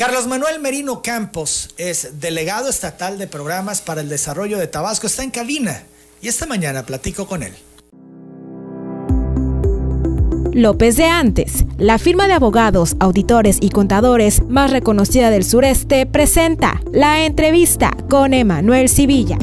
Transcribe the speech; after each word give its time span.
Carlos 0.00 0.26
Manuel 0.26 0.60
Merino 0.60 1.02
Campos 1.02 1.74
es 1.76 2.20
delegado 2.20 2.70
estatal 2.70 3.18
de 3.18 3.26
programas 3.26 3.82
para 3.82 4.00
el 4.00 4.08
desarrollo 4.08 4.56
de 4.56 4.66
Tabasco. 4.66 5.06
Está 5.06 5.24
en 5.24 5.30
cabina 5.30 5.82
y 6.22 6.28
esta 6.28 6.46
mañana 6.46 6.86
platico 6.86 7.26
con 7.26 7.42
él. 7.42 7.52
López 10.54 10.96
de 10.96 11.04
Antes, 11.04 11.66
la 11.76 11.98
firma 11.98 12.28
de 12.28 12.32
abogados, 12.32 12.96
auditores 12.98 13.58
y 13.60 13.68
contadores 13.68 14.42
más 14.48 14.70
reconocida 14.70 15.28
del 15.28 15.44
sureste, 15.44 16.06
presenta 16.06 16.80
la 16.92 17.26
entrevista 17.26 17.94
con 18.08 18.32
Emanuel 18.32 18.88
Civilla. 18.88 19.36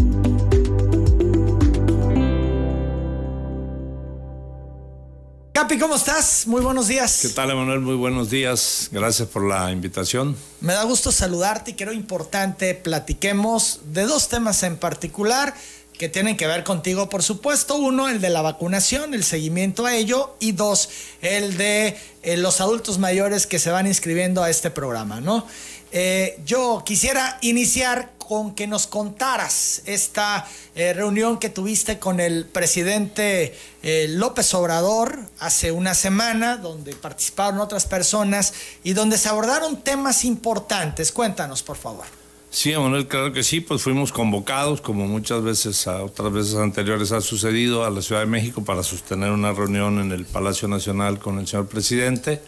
Capi, 5.58 5.80
¿cómo 5.80 5.96
estás? 5.96 6.46
Muy 6.46 6.62
buenos 6.62 6.88
días. 6.88 7.18
¿Qué 7.20 7.30
tal, 7.30 7.50
Emanuel? 7.50 7.80
Muy 7.80 7.96
buenos 7.96 8.30
días. 8.30 8.90
Gracias 8.92 9.28
por 9.28 9.44
la 9.44 9.72
invitación. 9.72 10.38
Me 10.62 10.74
da 10.74 10.84
gusto 10.84 11.12
saludarte 11.12 11.72
y 11.72 11.74
creo 11.74 11.94
importante 11.94 12.76
platiquemos 12.76 13.80
de 13.92 14.04
dos 14.04 14.30
temas 14.30 14.62
en 14.62 14.78
particular 14.78 15.56
que 15.98 16.10
tienen 16.10 16.38
que 16.38 16.46
ver 16.46 16.64
contigo, 16.64 17.10
por 17.10 17.24
supuesto. 17.24 17.76
Uno, 17.76 18.08
el 18.08 18.22
de 18.22 18.30
la 18.30 18.44
vacunación, 18.44 19.16
el 19.16 19.24
seguimiento 19.24 19.88
a 19.88 19.96
ello. 19.96 20.36
Y 20.40 20.52
dos, 20.52 20.90
el 21.24 21.58
de 21.58 21.98
eh, 22.22 22.38
los 22.38 22.62
adultos 22.62 23.00
mayores 23.00 23.48
que 23.48 23.58
se 23.58 23.72
van 23.72 23.88
inscribiendo 23.88 24.44
a 24.44 24.52
este 24.52 24.70
programa, 24.70 25.22
¿no? 25.22 25.48
Eh, 25.92 26.40
yo 26.46 26.84
quisiera 26.86 27.40
iniciar 27.42 28.12
con 28.28 28.54
que 28.54 28.68
nos 28.68 28.88
contaras 28.88 29.82
esta 29.86 30.48
eh, 30.76 30.94
reunión 30.94 31.38
que 31.38 31.50
tuviste 31.50 32.00
con 32.00 32.20
el 32.20 32.46
presidente 32.46 33.58
eh, 33.84 34.08
López 34.10 34.54
Obrador 34.54 35.20
hace 35.40 35.72
una 35.72 35.94
semana, 35.94 36.58
donde 36.58 36.94
participaron 36.96 37.60
otras 37.60 37.86
personas 37.86 38.54
y 38.84 38.94
donde 38.94 39.18
se 39.18 39.30
abordaron 39.30 39.82
temas 39.82 40.26
importantes. 40.26 41.12
Cuéntanos, 41.12 41.64
por 41.64 41.78
favor. 41.78 42.06
Sí, 42.50 42.74
Manuel, 42.76 43.08
claro 43.08 43.34
que 43.34 43.44
sí, 43.44 43.62
pues 43.62 43.82
fuimos 43.82 44.12
convocados, 44.12 44.82
como 44.82 45.06
muchas 45.08 45.44
veces, 45.44 45.86
otras 45.88 46.32
veces 46.32 46.56
anteriores 46.56 47.12
ha 47.12 47.22
sucedido, 47.22 47.86
a 47.86 47.90
la 47.90 48.02
Ciudad 48.02 48.22
de 48.22 48.28
México 48.28 48.64
para 48.64 48.84
sostener 48.84 49.32
una 49.32 49.52
reunión 49.52 50.00
en 50.00 50.12
el 50.12 50.26
Palacio 50.26 50.68
Nacional 50.68 51.20
con 51.20 51.40
el 51.40 51.48
señor 51.48 51.68
presidente 51.68 52.42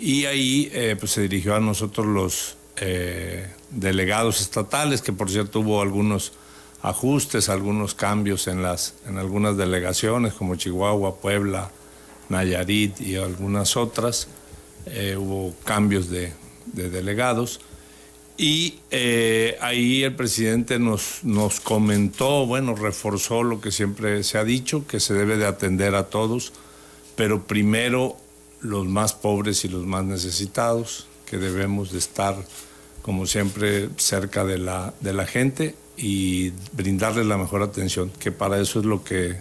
y 0.00 0.26
ahí 0.26 0.70
eh, 0.72 0.96
pues 0.98 1.12
se 1.12 1.22
dirigió 1.22 1.54
a 1.54 1.60
nosotros 1.60 2.06
los 2.06 2.56
delegados 3.70 4.40
estatales, 4.40 5.02
que 5.02 5.12
por 5.12 5.30
cierto 5.30 5.60
hubo 5.60 5.82
algunos 5.82 6.32
ajustes, 6.82 7.48
algunos 7.48 7.94
cambios 7.94 8.46
en, 8.46 8.62
las, 8.62 8.94
en 9.06 9.18
algunas 9.18 9.56
delegaciones 9.56 10.34
como 10.34 10.56
Chihuahua, 10.56 11.16
Puebla, 11.16 11.70
Nayarit 12.28 13.00
y 13.00 13.16
algunas 13.16 13.76
otras. 13.76 14.28
Eh, 14.86 15.16
hubo 15.18 15.54
cambios 15.64 16.08
de, 16.08 16.32
delegados. 16.72 17.60
Y 18.36 18.78
eh, 18.92 19.58
ahí 19.60 20.04
el 20.04 20.14
presidente 20.14 20.78
nos, 20.78 21.24
nos 21.24 21.58
comentó, 21.60 22.46
bueno, 22.46 22.76
reforzó 22.76 23.42
lo 23.42 23.60
que 23.60 23.72
siempre 23.72 24.22
se 24.22 24.38
ha 24.38 24.44
dicho, 24.44 24.86
que 24.86 25.00
se 25.00 25.12
debe 25.12 25.36
de 25.36 25.46
atender 25.46 25.96
a 25.96 26.04
todos, 26.04 26.52
pero 27.16 27.44
primero 27.48 28.16
los 28.60 28.86
más 28.86 29.12
pobres 29.12 29.64
y 29.64 29.68
los 29.68 29.84
más 29.84 30.04
necesitados, 30.04 31.08
que 31.26 31.36
debemos 31.36 31.90
de 31.90 31.98
estar 31.98 32.36
como 33.08 33.26
siempre, 33.26 33.88
cerca 33.96 34.44
de 34.44 34.58
la, 34.58 34.92
de 35.00 35.14
la 35.14 35.24
gente 35.24 35.74
y 35.96 36.50
brindarles 36.72 37.24
la 37.24 37.38
mejor 37.38 37.62
atención, 37.62 38.10
que 38.18 38.32
para 38.32 38.60
eso 38.60 38.80
es 38.80 38.84
lo 38.84 39.02
que, 39.02 39.38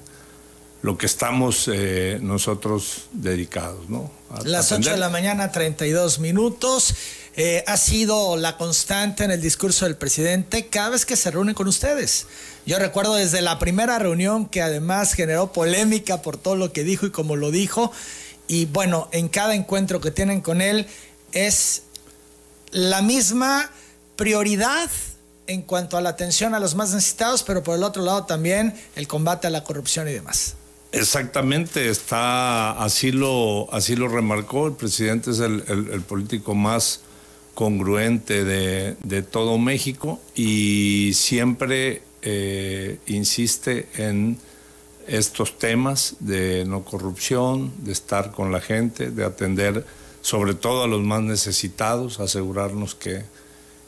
lo 0.82 0.98
que 0.98 1.06
estamos 1.06 1.70
eh, 1.74 2.18
nosotros 2.22 3.08
dedicados. 3.12 3.90
¿no? 3.90 4.10
Las 4.46 4.72
8 4.72 4.92
de 4.92 4.96
la 4.96 5.10
mañana, 5.10 5.52
32 5.52 6.20
minutos. 6.20 6.96
Eh, 7.36 7.66
ha 7.68 7.76
sido 7.76 8.38
la 8.38 8.56
constante 8.56 9.26
en 9.26 9.32
el 9.32 9.42
discurso 9.42 9.84
del 9.84 9.98
presidente 9.98 10.68
cada 10.68 10.92
vez 10.92 11.06
que 11.06 11.18
se 11.18 11.30
reúne 11.30 11.54
con 11.54 11.68
ustedes. 11.68 12.26
Yo 12.66 12.80
recuerdo 12.80 13.16
desde 13.16 13.42
la 13.42 13.60
primera 13.60 14.00
reunión 14.00 14.46
que 14.46 14.62
además 14.62 15.12
generó 15.12 15.52
polémica 15.52 16.22
por 16.22 16.38
todo 16.38 16.56
lo 16.56 16.72
que 16.72 16.86
dijo 16.86 17.06
y 17.06 17.12
como 17.12 17.36
lo 17.36 17.52
dijo. 17.52 17.92
Y 18.48 18.64
bueno, 18.68 19.10
en 19.12 19.28
cada 19.28 19.56
encuentro 19.56 20.00
que 20.00 20.12
tienen 20.12 20.40
con 20.40 20.62
él 20.62 20.88
es 21.34 21.84
la 22.72 23.02
misma 23.02 23.70
prioridad 24.16 24.90
en 25.48 25.62
cuanto 25.62 25.98
a 25.98 26.02
la 26.02 26.10
atención 26.10 26.54
a 26.54 26.60
los 26.60 26.76
más 26.76 26.94
necesitados, 26.94 27.44
pero 27.44 27.64
por 27.64 27.76
el 27.76 27.84
otro 27.84 28.04
lado 28.04 28.26
también 28.26 28.74
el 28.96 29.08
combate 29.08 29.48
a 29.48 29.50
la 29.50 29.64
corrupción 29.64 30.08
y 30.10 30.14
demás. 30.14 30.56
Exactamente, 30.92 31.90
está 31.90 32.72
así 32.84 33.12
lo 33.12 33.74
así 33.74 33.96
lo 33.96 34.08
remarcó 34.08 34.68
el 34.68 34.74
presidente 34.74 35.32
es 35.32 35.40
el, 35.40 35.62
político 36.08 36.56
más 36.56 37.02
congruente 37.54 38.44
de, 38.44 39.22
todo 39.24 39.58
México 39.58 40.22
y 40.36 41.12
siempre 41.14 42.04
eh, 42.22 43.00
insiste 43.08 43.90
en 43.96 44.38
estos 45.08 45.58
temas 45.58 46.18
de 46.20 46.66
no 46.66 46.84
corrupción, 46.84 47.72
de 47.80 47.92
estar 47.94 48.32
con 48.32 48.52
la 48.52 48.62
gente, 48.62 49.10
de 49.10 49.26
atender 49.26 49.86
sobre 50.28 50.56
todo 50.56 50.84
a 50.84 50.88
los 50.88 51.02
más 51.04 51.22
necesitados, 51.22 52.20
asegurarnos 52.20 52.96
que, 52.96 53.24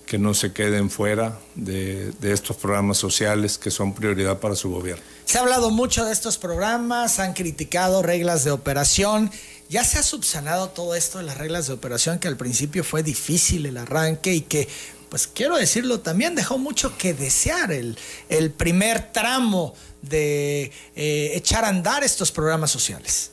que 0.05 0.17
no 0.17 0.33
se 0.33 0.53
queden 0.53 0.89
fuera 0.89 1.37
de, 1.55 2.13
estos 2.21 2.55
programas 2.55 2.97
sociales 2.97 3.57
que 3.57 3.69
son 3.69 3.93
prioridad 3.93 4.39
para 4.39 4.55
su 4.55 4.71
gobierno. 4.71 5.03
Se 5.25 5.37
ha 5.37 5.41
hablado 5.41 5.69
mucho 5.69 6.05
de 6.05 6.13
estos 6.13 6.37
programas, 6.37 7.19
han 7.19 7.33
criticado 7.33 8.03
reglas 8.03 8.45
de 8.45 8.51
operación. 8.51 9.29
Ya 9.67 9.83
se 9.83 9.99
ha 9.99 10.03
subsanado 10.03 10.69
todo 10.69 10.95
esto 10.95 11.17
de 11.17 11.25
las 11.25 11.37
reglas 11.37 11.67
de 11.67 11.73
operación, 11.73 12.19
que 12.19 12.29
al 12.29 12.37
principio 12.37 12.85
fue 12.85 13.03
difícil 13.03 13.65
el 13.65 13.75
arranque 13.75 14.33
y 14.33 14.39
que, 14.39 14.69
pues 15.09 15.27
quiero 15.27 15.57
decirlo 15.57 15.99
también, 15.99 16.35
dejó 16.35 16.57
mucho 16.57 16.97
que 16.97 17.13
desear 17.13 17.73
el, 17.73 17.97
el 18.29 18.51
primer 18.51 19.11
tramo 19.11 19.73
de 20.01 20.71
eh, 20.95 21.31
echar 21.35 21.65
a 21.65 21.67
andar 21.67 22.05
estos 22.05 22.31
programas 22.31 22.71
sociales. 22.71 23.31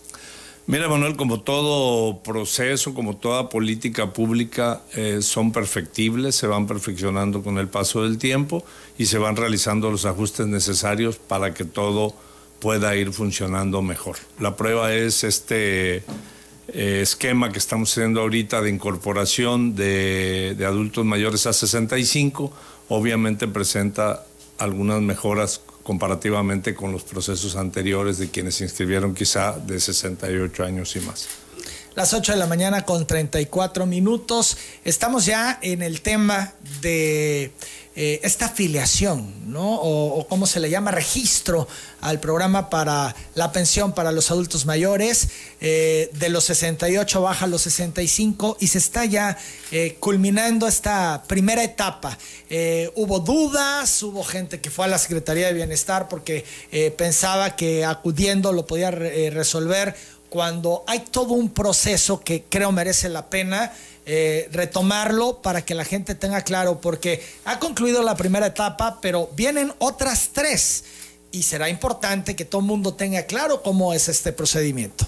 Mira, 0.69 0.89
Manuel, 0.89 1.15
como 1.15 1.43
todo 1.43 2.25
proceso, 2.25 2.93
como 2.93 3.17
toda 3.17 3.49
política 3.49 4.13
pública, 4.13 4.83
eh, 4.97 5.19
son 5.23 5.53
perfectibles, 5.53 6.35
se 6.35 6.49
van 6.49 6.67
perfeccionando 6.67 7.45
con 7.45 7.59
el 7.59 7.69
paso 7.69 8.03
del 8.03 8.19
tiempo 8.19 8.65
y 8.99 9.07
se 9.07 9.19
van 9.19 9.37
realizando 9.37 9.93
los 9.93 10.07
ajustes 10.07 10.49
necesarios 10.49 11.19
para 11.19 11.55
que 11.55 11.65
todo 11.65 12.15
pueda 12.59 12.97
ir 12.97 13.13
funcionando 13.13 13.81
mejor. 13.81 14.17
La 14.41 14.57
prueba 14.57 14.93
es 14.93 15.23
este 15.23 15.99
eh, 15.99 17.01
esquema 17.01 17.53
que 17.53 17.59
estamos 17.59 17.93
haciendo 17.93 18.23
ahorita 18.23 18.61
de 18.61 18.71
incorporación 18.71 19.77
de, 19.77 20.57
de 20.59 20.67
adultos 20.67 21.05
mayores 21.05 21.47
a 21.47 21.53
65, 21.53 22.53
obviamente 22.89 23.47
presenta 23.47 24.27
algunas 24.59 25.01
mejoras 25.01 25.61
comparativamente 25.87 26.75
con 26.75 26.91
los 26.91 27.05
procesos 27.05 27.55
anteriores 27.55 28.19
de 28.19 28.29
quienes 28.29 28.57
se 28.57 28.65
inscribieron 28.65 29.15
quizá 29.15 29.53
de 29.57 29.79
68 29.79 30.65
años 30.65 30.97
y 30.97 31.01
más. 31.01 31.46
Las 31.97 32.13
8 32.13 32.33
de 32.33 32.39
la 32.39 32.47
mañana 32.47 32.85
con 32.85 33.07
34 33.07 33.87
minutos. 33.87 34.59
Estamos 34.85 35.25
ya 35.25 35.59
en 35.63 35.81
el 35.81 36.03
tema 36.03 36.53
de 36.83 37.53
eh, 37.99 38.21
esta 38.23 38.47
afiliación, 38.47 39.51
¿no? 39.51 39.77
O, 39.77 40.29
cómo 40.29 40.47
se 40.47 40.61
le 40.61 40.69
llama, 40.69 40.91
registro 40.91 41.67
al 42.03 42.21
programa 42.21 42.69
para 42.69 43.17
la 43.35 43.51
pensión 43.51 43.95
para 43.95 44.13
los 44.13 44.31
adultos 44.31 44.67
mayores. 44.67 45.29
Eh, 45.63 46.11
de 46.13 46.29
los 46.29 46.45
68 46.45 47.23
baja 47.23 47.47
a 47.47 47.49
los 47.49 47.63
65 47.63 48.59
y 48.61 48.67
se 48.67 48.77
está 48.77 49.07
ya 49.07 49.39
eh, 49.71 49.97
culminando 49.99 50.69
esta 50.69 51.23
primera 51.27 51.65
etapa. 51.65 52.19
hubo 52.95 53.21
dudas, 53.21 54.03
hubo 54.03 54.23
gente 54.23 54.61
que 54.61 54.69
fue 54.69 54.85
a 54.85 54.89
la 54.89 54.99
Secretaría 54.99 55.47
de 55.47 55.55
Bienestar 55.55 56.09
porque 56.09 56.45
pensaba 56.99 57.57
que 57.57 57.87
acudiendo 57.87 58.53
lo 58.53 58.67
podía 58.67 58.91
resolver 58.91 59.97
cuando 60.29 60.85
hay 60.87 61.01
todo 61.01 61.35
un 61.35 61.51
proceso 61.51 62.21
que 62.21 62.45
creo 62.49 62.73
merece 62.73 63.09
la 63.09 63.31
pena 63.31 63.73
eh, 64.09 64.49
retomarlo 64.53 65.43
para 65.43 65.65
que 65.65 65.75
la 65.75 65.85
gente 65.85 66.15
tenga 66.15 66.43
claro, 66.43 66.81
porque 66.81 67.21
ha 67.45 67.59
concluido 67.59 68.03
la 68.05 68.17
primera 68.17 68.47
etapa, 68.47 69.01
pero 69.01 69.29
vienen 69.35 69.73
otras 69.79 70.31
tres 70.33 70.85
y 71.33 71.43
será 71.43 71.69
importante 71.69 72.37
que 72.37 72.45
todo 72.45 72.61
el 72.61 72.69
mundo 72.69 72.95
tenga 72.95 73.25
claro 73.25 73.63
cómo 73.63 73.93
es 73.95 74.09
este 74.09 74.33
procedimiento. 74.33 75.07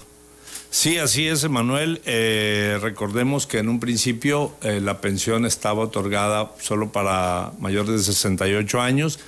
Sí, 0.69 0.97
así 0.97 1.27
es, 1.27 1.43
Emanuel. 1.43 2.01
Eh, 2.05 2.77
recordemos 2.81 3.47
que 3.47 3.59
en 3.59 3.69
un 3.69 3.79
principio 3.79 4.53
eh, 4.61 4.79
la 4.81 5.01
pensión 5.01 5.45
estaba 5.45 5.81
otorgada 5.81 6.51
solo 6.59 6.91
para 6.91 7.53
mayores 7.57 8.05
de 8.05 8.13
68 8.13 8.81
años 8.81 9.19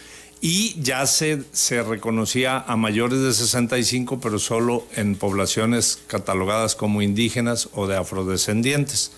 y 0.41 0.81
ya 0.81 1.05
se, 1.05 1.43
se 1.51 1.83
reconocía 1.83 2.57
a 2.57 2.75
mayores 2.75 3.21
de 3.21 3.31
65, 3.31 4.19
pero 4.19 4.39
solo 4.39 4.87
en 4.95 5.15
poblaciones 5.15 5.99
catalogadas 6.07 6.75
como 6.75 7.03
indígenas 7.03 7.69
o 7.73 7.85
de 7.85 7.95
afrodescendientes. 7.95 9.11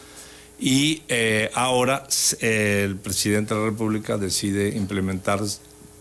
Y 0.60 1.04
eh, 1.08 1.50
ahora 1.56 2.08
el 2.42 2.98
presidente 2.98 3.54
de 3.54 3.62
la 3.62 3.66
República 3.68 4.18
decide 4.18 4.76
implementar 4.76 5.40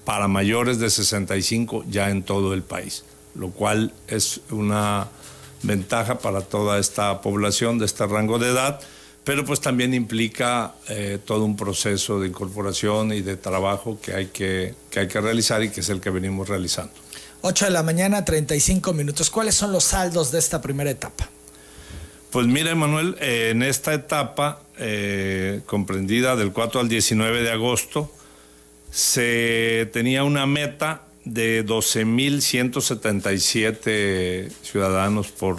para 0.05 0.27
mayores 0.27 0.79
de 0.79 0.91
65 0.91 1.85
ya 1.89 2.11
en 2.11 2.25
todo 2.25 2.53
el 2.53 2.63
país, 2.63 3.05
lo 3.37 3.51
cual 3.51 3.93
es 4.09 4.41
una 4.51 5.09
ventaja 5.63 6.19
para 6.19 6.41
toda 6.41 6.79
esta 6.81 7.23
población 7.23 7.79
de 7.79 7.87
este 7.87 8.07
rango 8.07 8.41
de 8.41 8.51
edad, 8.51 8.81
pero 9.25 9.45
pues 9.45 9.61
también 9.61 9.95
implica 9.95 10.75
eh, 10.89 11.19
todo 11.25 11.45
un 11.45 11.57
proceso 11.57 12.21
de 12.21 12.29
incorporación 12.29 13.13
y 13.13 13.23
de 13.23 13.37
trabajo 13.37 14.01
que 14.01 14.15
hay 14.15 14.27
que, 14.27 14.75
que 14.91 15.01
hay 15.01 15.09
que 15.09 15.21
realizar 15.21 15.63
y 15.63 15.71
que 15.71 15.81
es 15.81 15.89
el 15.89 16.01
que 16.01 16.11
venimos 16.11 16.49
realizando. 16.49 16.93
8 17.43 17.67
de 17.67 17.71
la 17.71 17.83
mañana, 17.83 18.25
35 18.25 18.93
minutos. 18.93 19.31
¿Cuáles 19.31 19.55
son 19.55 19.73
los 19.73 19.85
saldos 19.85 20.33
de 20.33 20.39
esta 20.39 20.61
primera 20.61 20.91
etapa? 20.91 21.29
Pues 22.31 22.47
mira, 22.47 22.71
Emanuel, 22.71 23.17
eh, 23.21 23.51
en 23.51 23.63
esta 23.63 23.95
etapa 23.95 24.63
eh, 24.79 25.61
comprendida 25.67 26.35
del 26.35 26.53
4 26.53 26.81
al 26.81 26.89
19 26.89 27.43
de 27.43 27.51
agosto, 27.51 28.11
se 28.91 29.89
tenía 29.93 30.25
una 30.25 30.47
meta 30.47 31.03
de 31.25 31.65
12.177 31.65 34.51
ciudadanos 34.63 35.29
por, 35.29 35.59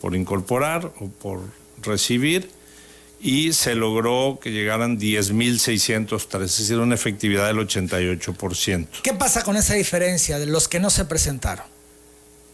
por 0.00 0.14
incorporar 0.14 0.92
o 1.00 1.08
por 1.08 1.40
recibir 1.82 2.55
y 3.26 3.52
se 3.54 3.74
logró 3.74 4.38
que 4.40 4.52
llegaran 4.52 5.00
10.603, 5.00 6.44
es 6.44 6.58
decir, 6.58 6.78
una 6.78 6.94
efectividad 6.94 7.48
del 7.48 7.56
88%. 7.56 8.86
¿Qué 9.02 9.14
pasa 9.14 9.42
con 9.42 9.56
esa 9.56 9.74
diferencia 9.74 10.38
de 10.38 10.46
los 10.46 10.68
que 10.68 10.78
no 10.78 10.90
se 10.90 11.06
presentaron? 11.06 11.64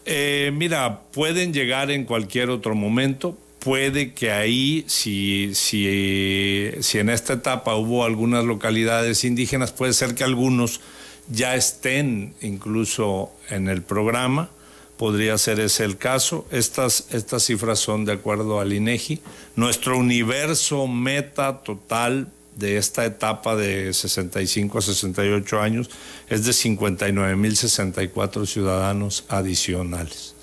Eh, 0.05 0.49
mira, 0.51 1.01
pueden 1.11 1.53
llegar 1.53 1.91
en 1.91 2.05
cualquier 2.05 2.49
otro 2.49 2.73
momento. 2.73 3.37
Puede 3.59 4.13
que 4.13 4.31
ahí, 4.31 4.83
si, 4.87 5.51
si, 5.53 6.71
si 6.81 6.97
en 6.97 7.11
esta 7.11 7.33
etapa 7.33 7.75
hubo 7.75 8.03
algunas 8.03 8.43
localidades 8.43 9.23
indígenas, 9.25 9.71
puede 9.71 9.93
ser 9.93 10.15
que 10.15 10.23
algunos 10.23 10.81
ya 11.29 11.53
estén 11.53 12.33
incluso 12.41 13.31
en 13.51 13.67
el 13.67 13.83
programa 13.83 14.49
podría 14.97 15.37
ser 15.37 15.59
ese 15.59 15.83
el 15.83 15.97
caso. 15.97 16.45
Estas, 16.51 17.07
estas 17.11 17.43
cifras 17.43 17.79
son 17.79 18.05
de 18.05 18.13
acuerdo 18.13 18.59
al 18.59 18.73
INEGI. 18.73 19.21
Nuestro 19.55 19.97
universo 19.97 20.87
meta 20.87 21.63
total 21.63 22.27
de 22.55 22.77
esta 22.77 23.05
etapa 23.05 23.55
de 23.55 23.93
65 23.93 24.77
a 24.77 24.81
68 24.81 25.59
años 25.61 25.89
es 26.29 26.45
de 26.45 26.51
59.064 26.51 28.45
ciudadanos 28.45 29.25
adicionales 29.27 30.35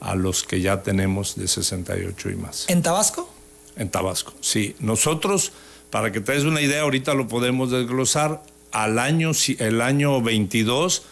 a 0.00 0.14
los 0.14 0.44
que 0.44 0.60
ya 0.60 0.82
tenemos 0.82 1.34
de 1.36 1.48
68 1.48 2.30
y 2.30 2.36
más. 2.36 2.66
¿En 2.68 2.82
Tabasco? 2.82 3.28
En 3.76 3.90
Tabasco, 3.90 4.32
sí. 4.40 4.76
Nosotros, 4.78 5.52
para 5.90 6.12
que 6.12 6.20
te 6.20 6.32
des 6.32 6.44
una 6.44 6.60
idea, 6.60 6.82
ahorita 6.82 7.14
lo 7.14 7.26
podemos 7.26 7.70
desglosar, 7.70 8.42
al 8.70 8.98
año, 8.98 9.32
el 9.58 9.80
año 9.80 10.20
22 10.20 11.02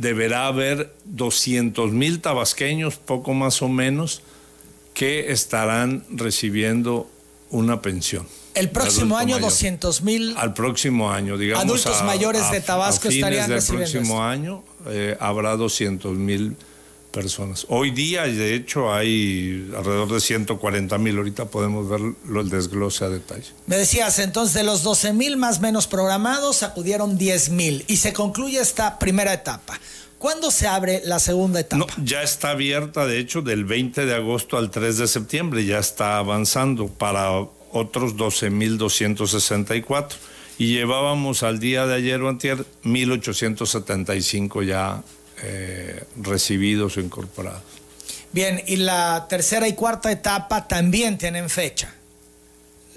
deberá 0.00 0.46
haber 0.46 0.92
200 1.04 1.92
mil 1.92 2.20
tabasqueños, 2.20 2.96
poco 2.96 3.34
más 3.34 3.62
o 3.62 3.68
menos, 3.68 4.22
que 4.94 5.32
estarán 5.32 6.04
recibiendo 6.10 7.08
una 7.50 7.82
pensión. 7.82 8.26
El 8.54 8.70
próximo 8.70 9.16
año 9.16 9.38
200 9.38 10.02
mil. 10.02 10.34
Al 10.36 10.54
próximo 10.54 11.10
año, 11.10 11.38
digamos. 11.38 11.64
Adultos 11.64 12.02
mayores 12.04 12.50
de 12.50 12.60
Tabasco 12.60 13.08
estarían 13.08 13.48
del 13.48 13.58
recibiendo. 13.58 13.84
El 13.84 13.92
próximo 13.92 14.24
año 14.24 14.64
eh, 14.86 15.16
habrá 15.20 15.56
200 15.56 16.16
mil 16.16 16.56
personas. 17.10 17.66
Hoy 17.68 17.90
día, 17.90 18.24
de 18.24 18.54
hecho, 18.54 18.92
hay 18.92 19.70
alrededor 19.76 20.12
de 20.12 20.20
140 20.20 20.98
mil. 20.98 21.16
Ahorita 21.16 21.46
podemos 21.46 21.88
ver 21.88 22.00
el 22.00 22.50
desglose 22.50 23.04
a 23.04 23.08
detalle. 23.08 23.46
Me 23.66 23.76
decías, 23.76 24.18
entonces, 24.18 24.54
de 24.54 24.62
los 24.62 24.82
12 24.82 25.12
mil 25.12 25.36
más 25.36 25.60
menos 25.60 25.86
programados, 25.86 26.62
acudieron 26.62 27.18
10 27.18 27.50
mil 27.50 27.84
y 27.88 27.96
se 27.96 28.12
concluye 28.12 28.60
esta 28.60 28.98
primera 28.98 29.32
etapa. 29.32 29.78
¿Cuándo 30.18 30.50
se 30.50 30.66
abre 30.66 31.00
la 31.04 31.18
segunda 31.18 31.60
etapa? 31.60 31.78
No, 31.78 31.86
ya 32.04 32.22
está 32.22 32.50
abierta, 32.50 33.06
de 33.06 33.18
hecho, 33.18 33.40
del 33.40 33.64
20 33.64 34.04
de 34.04 34.14
agosto 34.14 34.58
al 34.58 34.70
3 34.70 34.98
de 34.98 35.08
septiembre, 35.08 35.64
ya 35.64 35.78
está 35.78 36.18
avanzando 36.18 36.88
para 36.88 37.30
otros 37.72 38.16
12.264 38.16 40.08
y 40.58 40.74
llevábamos 40.74 41.42
al 41.42 41.58
día 41.58 41.86
de 41.86 41.94
ayer 41.94 42.20
o 42.20 42.28
antier 42.28 42.66
1.875 42.84 44.62
ya 44.62 45.02
eh, 45.42 46.04
recibidos 46.16 46.96
o 46.96 47.00
incorporados. 47.00 47.62
Bien, 48.32 48.62
y 48.66 48.76
la 48.76 49.26
tercera 49.28 49.68
y 49.68 49.74
cuarta 49.74 50.10
etapa 50.12 50.68
también 50.68 51.18
tienen 51.18 51.50
fecha. 51.50 51.92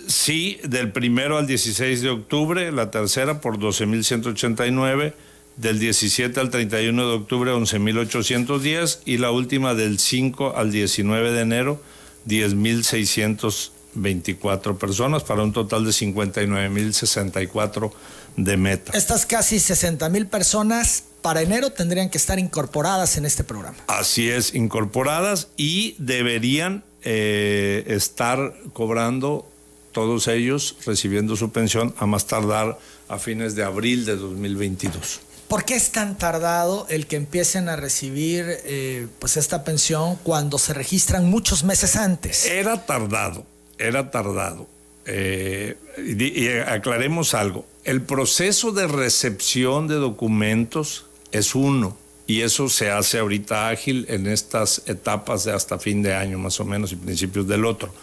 Sí, 0.08 0.60
del 0.64 0.92
primero 0.92 1.38
al 1.38 1.48
16 1.48 2.02
de 2.02 2.10
octubre, 2.10 2.72
la 2.72 2.92
tercera 2.92 3.42
por 3.42 3.58
12.189, 3.58 5.14
del 5.56 5.80
17 5.80 6.40
al 6.40 6.50
31 6.50 7.08
de 7.08 7.14
octubre 7.16 7.52
11.810 7.52 9.00
y 9.06 9.18
la 9.18 9.30
última 9.32 9.74
del 9.76 10.00
5 10.00 10.56
al 10.58 10.72
19 10.72 11.32
de 11.32 11.42
enero 11.42 11.80
10.624 12.28 14.78
personas 14.78 15.24
para 15.24 15.44
un 15.44 15.54
total 15.54 15.86
de 15.86 15.92
59.064 15.92 17.92
de 18.38 18.58
meta. 18.58 18.98
Estas 18.98 19.26
casi 19.26 19.56
60.000 19.58 20.28
personas 20.28 21.04
para 21.24 21.42
enero 21.42 21.72
tendrían 21.72 22.10
que 22.10 22.20
estar 22.20 22.38
incorporadas 22.38 23.18
en 23.18 23.26
este 23.26 23.44
programa. 23.44 23.78
Así 23.88 24.30
es, 24.30 24.54
incorporadas 24.54 25.48
y 25.58 25.96
deberían 25.98 26.84
eh, 27.02 27.86
estar 27.88 28.54
cobrando 28.74 29.50
todos 29.94 30.28
ellos, 30.28 30.76
recibiendo 30.86 31.36
su 31.36 31.52
pensión 31.52 31.96
a 31.98 32.06
más 32.06 32.28
tardar 32.28 32.78
a 33.08 33.18
fines 33.18 33.56
de 33.56 33.64
abril 33.64 34.06
de 34.06 34.18
2022. 34.18 35.22
¿Por 35.48 35.66
qué 35.66 35.76
es 35.76 35.92
tan 35.92 36.18
tardado 36.18 36.88
el 36.90 37.08
que 37.08 37.16
empiecen 37.16 37.70
a 37.70 37.76
recibir 37.76 38.46
eh, 38.66 39.08
pues 39.20 39.38
esta 39.38 39.64
pensión 39.64 40.18
cuando 40.24 40.58
se 40.58 40.74
registran 40.74 41.30
muchos 41.30 41.64
meses 41.64 41.96
antes? 41.96 42.46
Era 42.46 42.86
tardado, 42.86 43.46
era 43.78 44.12
tardado. 44.12 44.68
Eh, 45.06 45.78
y, 45.98 46.44
y 46.46 46.50
aclaremos 46.50 47.34
algo, 47.34 47.66
el 47.84 48.02
proceso 48.02 48.72
de 48.72 48.88
recepción 48.88 49.88
de 49.88 49.96
documentos 49.96 51.06
es 51.34 51.56
uno 51.56 51.98
y 52.26 52.42
eso 52.42 52.70
se 52.70 52.90
hace 52.90 53.20
ahorita 53.20 53.68
ágil 53.68 54.06
en 54.08 54.28
estas 54.28 54.84
etapas 54.86 55.44
de 55.44 55.52
hasta 55.52 55.78
fin 55.78 56.02
de 56.02 56.14
año 56.14 56.40
más 56.40 56.60
o 56.62 56.66
menos 56.66 56.94
y 56.94 56.96
principios 56.96 57.48
del 57.48 57.66
otro. 57.66 57.94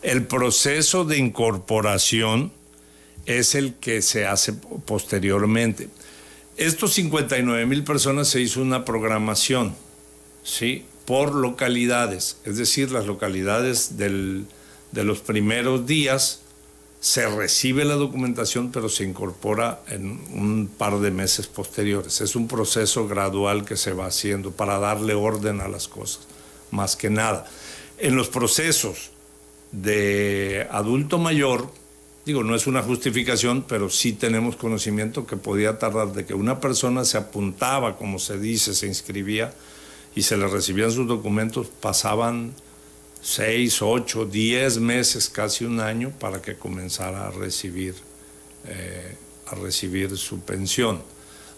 El 0.00 0.26
proceso 0.26 1.04
de 1.04 1.18
incorporación 1.18 2.52
es 3.26 3.54
el 3.54 3.74
que 3.74 4.00
se 4.00 4.24
hace 4.24 4.54
posteriormente. 4.54 5.90
Estos 6.56 6.94
59 6.94 7.66
mil 7.66 7.84
personas 7.84 8.28
se 8.28 8.40
hizo 8.40 8.62
una 8.62 8.84
programación, 8.84 9.74
¿sí? 10.42 10.84
Por 11.04 11.34
localidades, 11.34 12.38
es 12.44 12.56
decir, 12.56 12.92
las 12.92 13.06
localidades 13.06 13.98
del, 13.98 14.46
de 14.92 15.04
los 15.04 15.20
primeros 15.20 15.86
días 15.86 16.40
se 17.00 17.26
recibe 17.28 17.86
la 17.86 17.94
documentación, 17.94 18.70
pero 18.70 18.90
se 18.90 19.04
incorpora 19.04 19.80
en 19.88 20.20
un 20.34 20.70
par 20.76 21.00
de 21.00 21.10
meses 21.10 21.46
posteriores. 21.46 22.20
Es 22.20 22.36
un 22.36 22.46
proceso 22.46 23.08
gradual 23.08 23.64
que 23.64 23.78
se 23.78 23.94
va 23.94 24.06
haciendo 24.06 24.50
para 24.50 24.78
darle 24.78 25.14
orden 25.14 25.62
a 25.62 25.68
las 25.68 25.88
cosas, 25.88 26.26
más 26.70 26.96
que 26.96 27.08
nada. 27.08 27.46
En 27.96 28.16
los 28.16 28.28
procesos 28.28 29.12
de 29.72 30.66
adulto 30.70 31.18
mayor, 31.18 31.72
digo, 32.26 32.44
no 32.44 32.54
es 32.54 32.66
una 32.66 32.82
justificación, 32.82 33.64
pero 33.66 33.88
sí 33.88 34.12
tenemos 34.12 34.56
conocimiento 34.56 35.26
que 35.26 35.38
podía 35.38 35.78
tardar 35.78 36.12
de 36.12 36.26
que 36.26 36.34
una 36.34 36.60
persona 36.60 37.06
se 37.06 37.16
apuntaba, 37.16 37.96
como 37.96 38.18
se 38.18 38.38
dice, 38.38 38.74
se 38.74 38.86
inscribía 38.86 39.54
y 40.14 40.22
se 40.22 40.36
le 40.36 40.48
recibían 40.48 40.92
sus 40.92 41.06
documentos, 41.06 41.68
pasaban 41.68 42.52
seis, 43.20 43.82
ocho, 43.82 44.24
diez 44.24 44.78
meses, 44.78 45.28
casi 45.28 45.64
un 45.64 45.80
año, 45.80 46.12
para 46.18 46.40
que 46.40 46.56
comenzara 46.56 47.26
a 47.26 47.30
recibir, 47.30 47.94
eh, 48.66 49.14
a 49.46 49.54
recibir 49.54 50.16
su 50.16 50.40
pensión. 50.40 51.02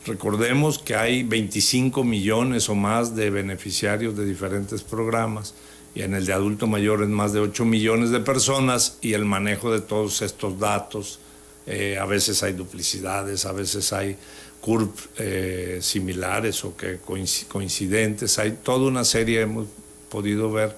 Recordemos 0.04 0.78
que 0.78 0.97
hay 0.97 1.23
25 1.23 2.02
millones 2.02 2.69
o 2.69 2.75
más 2.75 3.14
de 3.14 3.31
beneficiarios 3.31 4.16
de 4.16 4.25
diferentes 4.25 4.83
programas 4.83 5.54
y 5.95 6.02
en 6.02 6.14
el 6.14 6.26
de 6.26 6.33
adulto 6.33 6.66
mayor 6.66 7.02
es 7.02 7.09
más 7.09 7.33
de 7.33 7.40
8 7.40 7.64
millones 7.64 8.11
de 8.11 8.19
personas 8.21 8.99
y 9.00 9.12
el 9.12 9.25
manejo 9.25 9.73
de 9.73 9.81
todos 9.81 10.23
estos 10.23 10.59
datos, 10.59 11.21
eh, 11.66 11.99
a 12.00 12.07
veces 12.07 12.42
hay 12.42 12.54
duplicidades, 12.54 13.45
a 13.45 13.52
veces 13.52 13.92
hay 13.92 14.16
CURP 14.61 14.99
eh, 15.19 15.78
similares 15.83 16.64
o 16.64 16.76
que 16.76 16.99
coincidentes, 16.99 18.38
hay 18.38 18.59
toda 18.62 18.88
una 18.88 19.04
serie, 19.04 19.42
hemos 19.42 19.69
podido 20.09 20.50
ver 20.50 20.76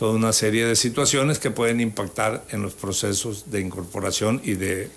toda 0.00 0.14
una 0.14 0.32
serie 0.32 0.64
de 0.64 0.76
situaciones 0.76 1.38
que 1.38 1.50
pueden 1.50 1.78
impactar 1.78 2.42
en 2.52 2.62
los 2.62 2.72
procesos 2.72 3.50
de 3.50 3.60
incorporación 3.60 4.40
y 4.42 4.54
de 4.54 4.88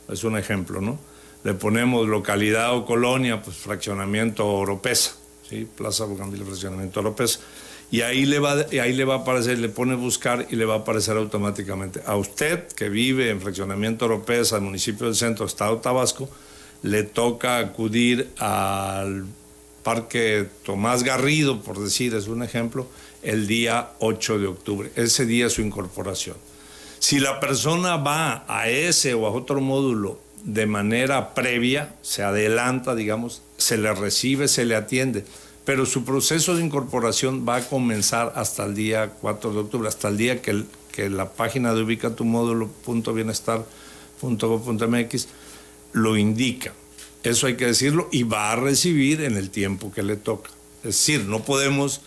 es 0.08 0.24
un 0.24 0.38
ejemplo, 0.38 0.80
¿no? 0.80 0.98
Le 1.42 1.54
ponemos 1.54 2.06
localidad 2.06 2.74
o 2.74 2.84
colonia, 2.84 3.42
pues 3.42 3.56
fraccionamiento 3.56 4.46
Oropesa, 4.46 5.12
¿sí? 5.48 5.66
Plaza 5.76 6.04
Bugambil, 6.04 6.44
fraccionamiento 6.44 7.00
Oropesa. 7.00 7.40
Y 7.92 8.02
ahí 8.02 8.24
le, 8.24 8.38
va, 8.38 8.66
y 8.70 8.78
ahí 8.78 8.92
le 8.92 9.04
va 9.04 9.14
a 9.14 9.18
aparecer, 9.18 9.58
le 9.58 9.68
pone 9.68 9.96
buscar 9.96 10.46
y 10.48 10.54
le 10.54 10.64
va 10.64 10.74
a 10.74 10.78
aparecer 10.78 11.16
automáticamente. 11.16 12.00
A 12.06 12.14
usted 12.14 12.68
que 12.68 12.88
vive 12.88 13.30
en 13.30 13.40
fraccionamiento 13.40 14.04
Oropesa, 14.04 14.60
municipio 14.60 15.06
del 15.06 15.16
centro, 15.16 15.46
estado 15.46 15.78
Tabasco, 15.78 16.30
le 16.82 17.02
toca 17.02 17.58
acudir 17.58 18.30
al 18.38 19.24
Parque 19.82 20.46
Tomás 20.64 21.02
Garrido, 21.02 21.62
por 21.62 21.78
decir, 21.78 22.14
es 22.14 22.28
un 22.28 22.42
ejemplo, 22.42 22.86
el 23.22 23.46
día 23.46 23.90
8 23.98 24.38
de 24.38 24.46
octubre. 24.46 24.90
Ese 24.96 25.26
día 25.26 25.48
su 25.50 25.62
incorporación. 25.62 26.36
Si 26.98 27.18
la 27.18 27.40
persona 27.40 27.96
va 27.96 28.44
a 28.46 28.68
ese 28.68 29.14
o 29.14 29.26
a 29.26 29.30
otro 29.30 29.60
módulo 29.60 30.20
de 30.44 30.66
manera 30.66 31.34
previa, 31.34 31.94
se 32.02 32.22
adelanta, 32.22 32.94
digamos, 32.94 33.42
se 33.56 33.78
le 33.78 33.92
recibe, 33.94 34.48
se 34.48 34.64
le 34.64 34.76
atiende, 34.76 35.24
pero 35.64 35.86
su 35.86 36.04
proceso 36.04 36.56
de 36.56 36.64
incorporación 36.64 37.46
va 37.48 37.56
a 37.56 37.66
comenzar 37.66 38.32
hasta 38.36 38.64
el 38.64 38.74
día 38.74 39.12
4 39.20 39.52
de 39.52 39.58
octubre, 39.60 39.88
hasta 39.88 40.08
el 40.08 40.16
día 40.16 40.42
que, 40.42 40.64
la 41.08 41.30
página 41.30 41.72
de 41.72 41.82
ubica 41.82 42.14
tu 42.14 42.26
lo 45.92 46.18
indica. 46.18 46.74
Eso 47.22 47.46
hay 47.46 47.56
que 47.56 47.66
decirlo 47.66 48.08
y 48.10 48.22
va 48.22 48.52
a 48.52 48.56
recibir 48.56 49.22
en 49.22 49.36
el 49.36 49.50
tiempo 49.50 49.92
que 49.92 50.02
le 50.02 50.16
toca. 50.16 50.50
Es 50.78 50.96
decir, 50.96 51.24
no 51.24 51.42
podemos 51.42 52.00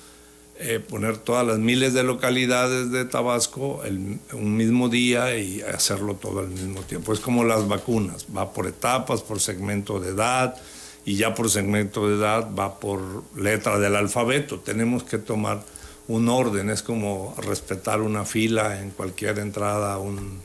eh, 0.60 0.80
poner 0.80 1.18
todas 1.18 1.46
las 1.46 1.60
miles 1.60 1.94
de 1.94 2.04
localidades 2.04 2.92
de 2.92 3.06
Tabasco 3.06 3.84
el, 3.84 4.20
un 4.34 4.58
mismo 4.58 4.90
día 4.90 5.38
y 5.38 5.62
hacerlo 5.62 6.16
todo 6.16 6.40
al 6.40 6.50
mismo 6.50 6.82
tiempo. 6.82 7.14
Es 7.14 7.20
como 7.20 7.44
las 7.44 7.68
vacunas, 7.68 8.28
va 8.36 8.54
por 8.54 8.68
etapas, 8.68 9.22
por 9.22 9.40
segmento 9.40 10.00
de 10.00 10.10
edad 10.10 10.56
y 11.06 11.16
ya 11.16 11.36
por 11.36 11.50
segmento 11.50 12.08
de 12.08 12.16
edad 12.16 12.50
va 12.58 12.80
por 12.80 13.24
letra 13.36 13.78
del 13.78 13.96
alfabeto. 13.96 14.60
Tenemos 14.60 15.04
que 15.04 15.18
tomar 15.18 15.64
un 16.08 16.30
orden, 16.30 16.70
es 16.70 16.82
como 16.84 17.36
respetar 17.38 18.02
una 18.02 18.26
fila 18.26 18.82
en 18.82 18.92
cualquier 18.92 19.40
entrada 19.40 19.94
a 19.94 20.00
un 20.00 20.40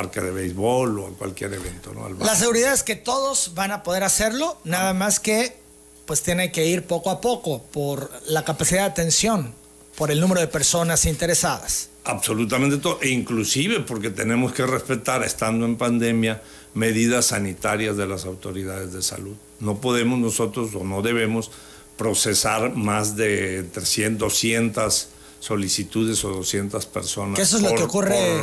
parque 0.00 0.22
de 0.22 0.30
béisbol 0.30 0.98
o 0.98 1.06
a 1.08 1.10
cualquier 1.10 1.52
evento. 1.52 1.92
¿no? 1.92 2.08
La 2.24 2.34
seguridad 2.34 2.72
es 2.72 2.82
que 2.82 2.96
todos 2.96 3.52
van 3.54 3.70
a 3.70 3.82
poder 3.82 4.02
hacerlo, 4.02 4.58
nada 4.64 4.94
más 4.94 5.20
que 5.20 5.58
pues 6.06 6.22
tiene 6.22 6.50
que 6.50 6.64
ir 6.66 6.84
poco 6.84 7.10
a 7.10 7.20
poco 7.20 7.62
por 7.64 8.10
la 8.26 8.42
capacidad 8.42 8.80
de 8.80 8.86
atención, 8.86 9.52
por 9.96 10.10
el 10.10 10.18
número 10.18 10.40
de 10.40 10.46
personas 10.46 11.04
interesadas. 11.04 11.90
Absolutamente 12.04 12.78
todo, 12.78 12.98
e 13.02 13.10
inclusive 13.10 13.80
porque 13.80 14.08
tenemos 14.08 14.54
que 14.54 14.64
respetar, 14.64 15.22
estando 15.22 15.66
en 15.66 15.76
pandemia, 15.76 16.42
medidas 16.72 17.26
sanitarias 17.26 17.98
de 17.98 18.06
las 18.06 18.24
autoridades 18.24 18.94
de 18.94 19.02
salud. 19.02 19.36
No 19.60 19.82
podemos 19.82 20.18
nosotros 20.18 20.74
o 20.74 20.82
no 20.82 21.02
debemos 21.02 21.50
procesar 21.98 22.74
más 22.74 23.16
de 23.16 23.64
300, 23.64 24.18
200 24.18 25.08
solicitudes 25.40 26.24
o 26.24 26.30
200 26.30 26.86
personas. 26.86 27.38
eso 27.38 27.56
es 27.56 27.62
por, 27.62 27.72
lo 27.72 27.76
que 27.76 27.82
ocurre. 27.82 28.40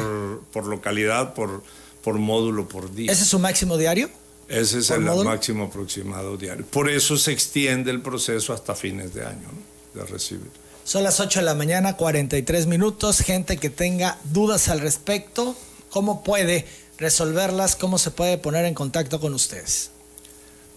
Por, 0.51 0.66
localidad, 0.66 1.34
por, 1.34 1.63
por 2.04 2.18
módulo, 2.18 2.68
por 2.68 2.94
día. 2.94 3.12
¿Ese 3.12 3.24
es 3.24 3.30
su 3.30 3.39
máximo 3.39 3.77
diario? 3.77 4.10
Ese 4.50 4.80
es 4.80 4.89
el 4.89 5.01
máximo 5.01 5.66
aproximado 5.66 6.38
diario. 6.38 6.66
Por 6.66 6.89
eso 6.89 7.18
se 7.18 7.32
extiende 7.32 7.92
el 7.92 8.01
proceso 8.01 8.54
hasta 8.54 8.74
fines 8.75 9.13
de 9.13 9.25
año 9.25 9.50
de 9.94 10.06
recibir. 10.06 10.50
Son 10.84 11.04
las 11.04 11.20
8 11.20 11.39
de 11.39 11.46
la 11.46 11.54
mañana, 11.54 11.98
43 11.98 12.68
minutos. 12.68 13.20
Gente 13.20 13.58
que 13.58 13.70
tenga 13.70 14.18
dudas 14.24 14.70
al 14.70 14.80
respecto, 14.80 15.56
¿cómo 15.89 16.24
puede 16.24 16.66
resolverlas? 16.98 17.75
¿Cómo 17.75 17.98
se 17.98 18.12
puede 18.12 18.38
poner 18.38 18.63
en 18.66 18.74
contacto 18.74 19.20
con 19.20 19.34
ustedes? 19.34 19.92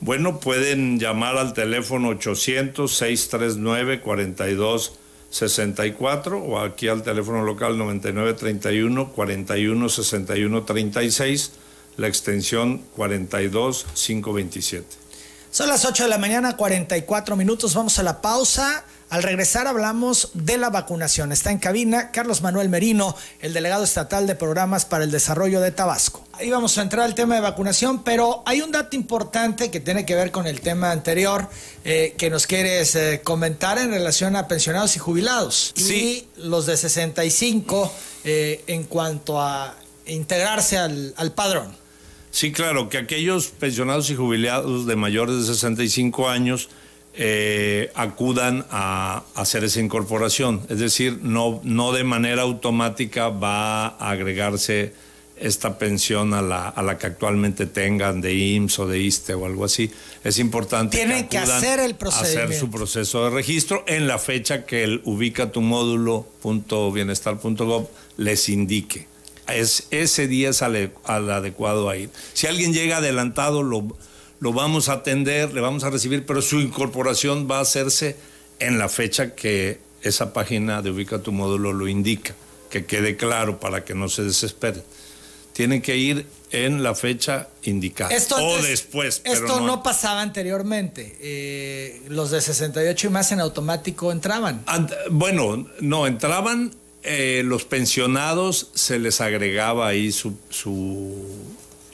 Bueno, 0.01 0.41
pueden 0.41 0.99
llamar 0.99 1.37
al 1.37 1.53
teléfono 1.53 2.11
800-639-42 2.11 4.91
64 5.31 6.39
o 6.39 6.59
aquí 6.59 6.89
al 6.89 7.03
teléfono 7.03 7.43
local 7.43 7.79
9931 7.79 9.13
41 9.13 9.89
61 9.89 10.65
36, 10.65 11.53
la 11.97 12.09
extensión 12.09 12.79
42 12.97 13.87
527. 13.95 14.87
Son 15.51 15.69
las 15.69 15.85
8 15.85 16.05
de 16.05 16.09
la 16.09 16.19
mañana, 16.19 16.57
44 16.57 17.37
minutos. 17.37 17.75
Vamos 17.75 17.99
a 17.99 18.03
la 18.03 18.21
pausa. 18.21 18.85
Al 19.11 19.25
regresar 19.25 19.67
hablamos 19.67 20.31
de 20.35 20.57
la 20.57 20.71
vacunación. 20.71 21.33
Está 21.33 21.51
en 21.51 21.59
cabina 21.59 22.13
Carlos 22.13 22.43
Manuel 22.43 22.69
Merino, 22.69 23.17
el 23.41 23.53
delegado 23.53 23.83
estatal 23.83 24.29
de 24.29 24.37
programas 24.37 24.85
para 24.85 25.03
el 25.03 25.11
desarrollo 25.11 25.61
de 25.61 25.73
Tabasco. 25.73 26.25
Ahí 26.35 26.49
vamos 26.49 26.79
a 26.79 26.83
entrar 26.83 27.05
al 27.05 27.17
tema 27.17 27.35
de 27.35 27.41
vacunación, 27.41 28.05
pero 28.05 28.45
hay 28.47 28.61
un 28.61 28.71
dato 28.71 28.95
importante 28.95 29.69
que 29.69 29.81
tiene 29.81 30.07
que 30.07 30.15
ver 30.15 30.31
con 30.31 30.47
el 30.47 30.61
tema 30.61 30.93
anterior 30.93 31.49
eh, 31.85 32.15
que 32.17 32.31
nos 32.31 32.47
quieres 32.47 32.95
eh, 32.95 33.21
comentar 33.25 33.79
en 33.79 33.91
relación 33.91 34.37
a 34.37 34.47
pensionados 34.47 34.95
y 34.95 35.01
jubilados. 35.01 35.73
Sí. 35.75 36.29
Y 36.39 36.43
los 36.43 36.67
de 36.67 36.77
65 36.77 37.93
eh, 38.23 38.63
en 38.69 38.85
cuanto 38.85 39.41
a 39.41 39.75
integrarse 40.07 40.79
al, 40.79 41.15
al 41.17 41.33
padrón. 41.33 41.75
Sí, 42.31 42.53
claro, 42.53 42.89
que 42.89 42.99
aquellos 42.99 43.49
pensionados 43.49 44.09
y 44.11 44.15
jubilados 44.15 44.87
de 44.87 44.95
mayores 44.95 45.37
de 45.41 45.53
65 45.53 46.29
años 46.29 46.69
eh, 47.15 47.91
acudan 47.95 48.67
a, 48.71 49.25
hacer 49.35 49.65
esa 49.65 49.81
incorporación. 49.81 50.63
Es 50.69 50.79
decir, 50.79 51.19
no, 51.23 51.61
no 51.65 51.93
de 51.93 52.05
manera 52.05 52.43
automática 52.43 53.29
va 53.29 53.89
a 53.89 54.11
agregarse 54.11 54.95
esta 55.37 55.77
pensión 55.79 56.35
a 56.35 56.43
la, 56.43 56.69
a 56.69 56.83
la 56.83 56.99
que 56.99 57.07
actualmente 57.07 57.65
tengan 57.67 58.21
de 58.21 58.35
IMSS 58.35 58.79
o 58.81 58.87
de 58.87 58.99
ISTE 59.01 59.33
o 59.35 59.47
algo 59.47 59.65
así. 59.65 59.91
Es 60.23 60.39
importante 60.39 60.99
Tienen 60.99 61.29
que, 61.29 61.39
hacer 61.39 61.81
el 61.81 61.97
hacer 62.01 62.53
su 62.53 62.71
proceso 62.71 63.25
de 63.25 63.31
registro 63.31 63.83
en 63.87 64.07
la 64.07 64.19
fecha 64.19 64.67
que 64.67 64.85
el 64.85 65.01
ubica 65.05 65.51
tu 65.51 65.63
módulo.bienestar.gov 65.63 67.89
les 68.19 68.51
indique. 68.51 69.09
Es, 69.49 69.87
ese 69.91 70.29
día 70.29 70.51
es 70.51 70.63
al, 70.63 70.93
al 71.05 71.31
adecuado 71.31 71.89
a 71.89 71.97
ir. 71.97 72.11
Si 72.35 72.47
alguien 72.47 72.73
llega 72.73 72.99
adelantado, 72.99 73.65
lo 73.65 73.97
lo 74.41 74.53
vamos 74.53 74.89
a 74.89 74.95
atender, 74.95 75.53
le 75.53 75.61
vamos 75.61 75.85
a 75.85 75.91
recibir, 75.91 76.27
pero 76.27 76.43
su 76.43 76.61
incorporación 76.61 77.49
va 77.51 77.59
a 77.59 77.61
hacerse 77.61 78.17
en 78.59 78.79
la 78.79 78.89
fecha 78.89 79.35
que 79.35 79.79
esa 80.03 80.33
página 80.33 80.83
de 80.83 80.91
Ubica 80.91 81.19
tu 81.21 81.33
módulo 81.33 81.73
lo 81.73 81.89
indica, 81.89 82.35
que 82.71 82.85
quede 82.85 83.17
claro 83.17 83.61
para 83.61 83.85
que 83.85 83.95
no 83.95 84.09
se 84.09 84.23
desesperen. 84.23 84.83
Tienen 85.53 85.83
que 85.83 85.97
ir 85.97 86.27
en 86.53 86.83
la 86.83 86.95
fecha 86.95 87.49
indicada 87.65 88.15
o 88.39 88.63
después. 88.63 89.21
esto 89.25 89.61
no, 89.61 89.83
pasaba 89.83 90.23
anteriormente. 90.23 91.17
Eh, 91.21 92.03
los 92.09 92.31
de 92.31 92.41
68 92.41 93.07
y 93.07 93.11
más 93.11 93.31
en 93.33 93.41
automático 93.41 94.11
entraban. 94.11 94.65
bueno, 95.11 95.69
no, 95.81 96.07
entraban 96.07 96.73
eh, 97.03 97.43
los 97.45 97.65
pensionados 97.65 98.71
se 98.75 98.99
les 98.99 99.21
agregaba 99.21 99.89
ahí 99.89 100.13
su, 100.13 100.35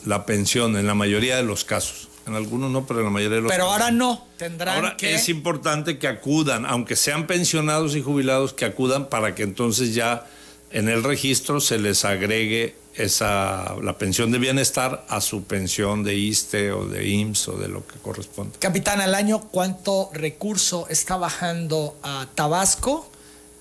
la 0.05 0.27
pensión 0.27 0.77
en 0.77 0.87
la 0.87 0.95
mayoría 0.95 1.37
de 1.37 1.43
los 1.43 1.65
casos. 1.65 2.09
En 2.27 2.35
algunos 2.35 2.71
no, 2.71 2.87
pero 2.87 3.01
en 3.01 3.07
la 3.07 3.11
mayoría 3.11 3.37
de 3.37 3.43
los 3.43 3.53
pero 3.53 3.67
casos. 3.67 3.81
Ahora 3.81 3.91
no, 3.93 4.27
tendrán 4.37 4.77
ahora 4.77 4.97
que... 4.97 5.15
Es 5.15 5.29
importante 5.29 5.99
que 5.99 6.09
acudan, 6.09 6.67
aunque 6.67 6.97
sean 6.97 7.27
pensionados 7.27 7.95
y 7.95 8.03
jubilados, 8.03 8.53
que 8.53 8.65
acudan 8.65 9.09
para 9.09 9.35
que 9.35 9.45
entonces 9.45 9.95
ya 9.95 10.27
en 10.71 10.89
el 10.89 11.05
registro 11.05 11.61
se 11.61 11.79
les 11.79 12.05
agregue 12.05 12.75
esa, 12.97 13.77
la 13.83 13.99
pensión 13.99 14.33
de 14.33 14.39
bienestar 14.39 15.05
a 15.09 15.21
su 15.21 15.45
pensión 15.45 16.03
de 16.03 16.17
ISTE 16.17 16.73
o 16.73 16.87
de 16.87 17.07
IMSS 17.09 17.49
o 17.49 17.59
de 17.59 17.69
lo 17.69 17.87
que 17.87 17.99
corresponde. 17.99 18.59
Capitán, 18.59 19.01
al 19.01 19.15
año, 19.15 19.49
¿cuánto 19.51 20.11
recurso 20.13 20.87
está 20.89 21.17
bajando 21.17 21.97
a 22.03 22.27
Tabasco 22.35 23.11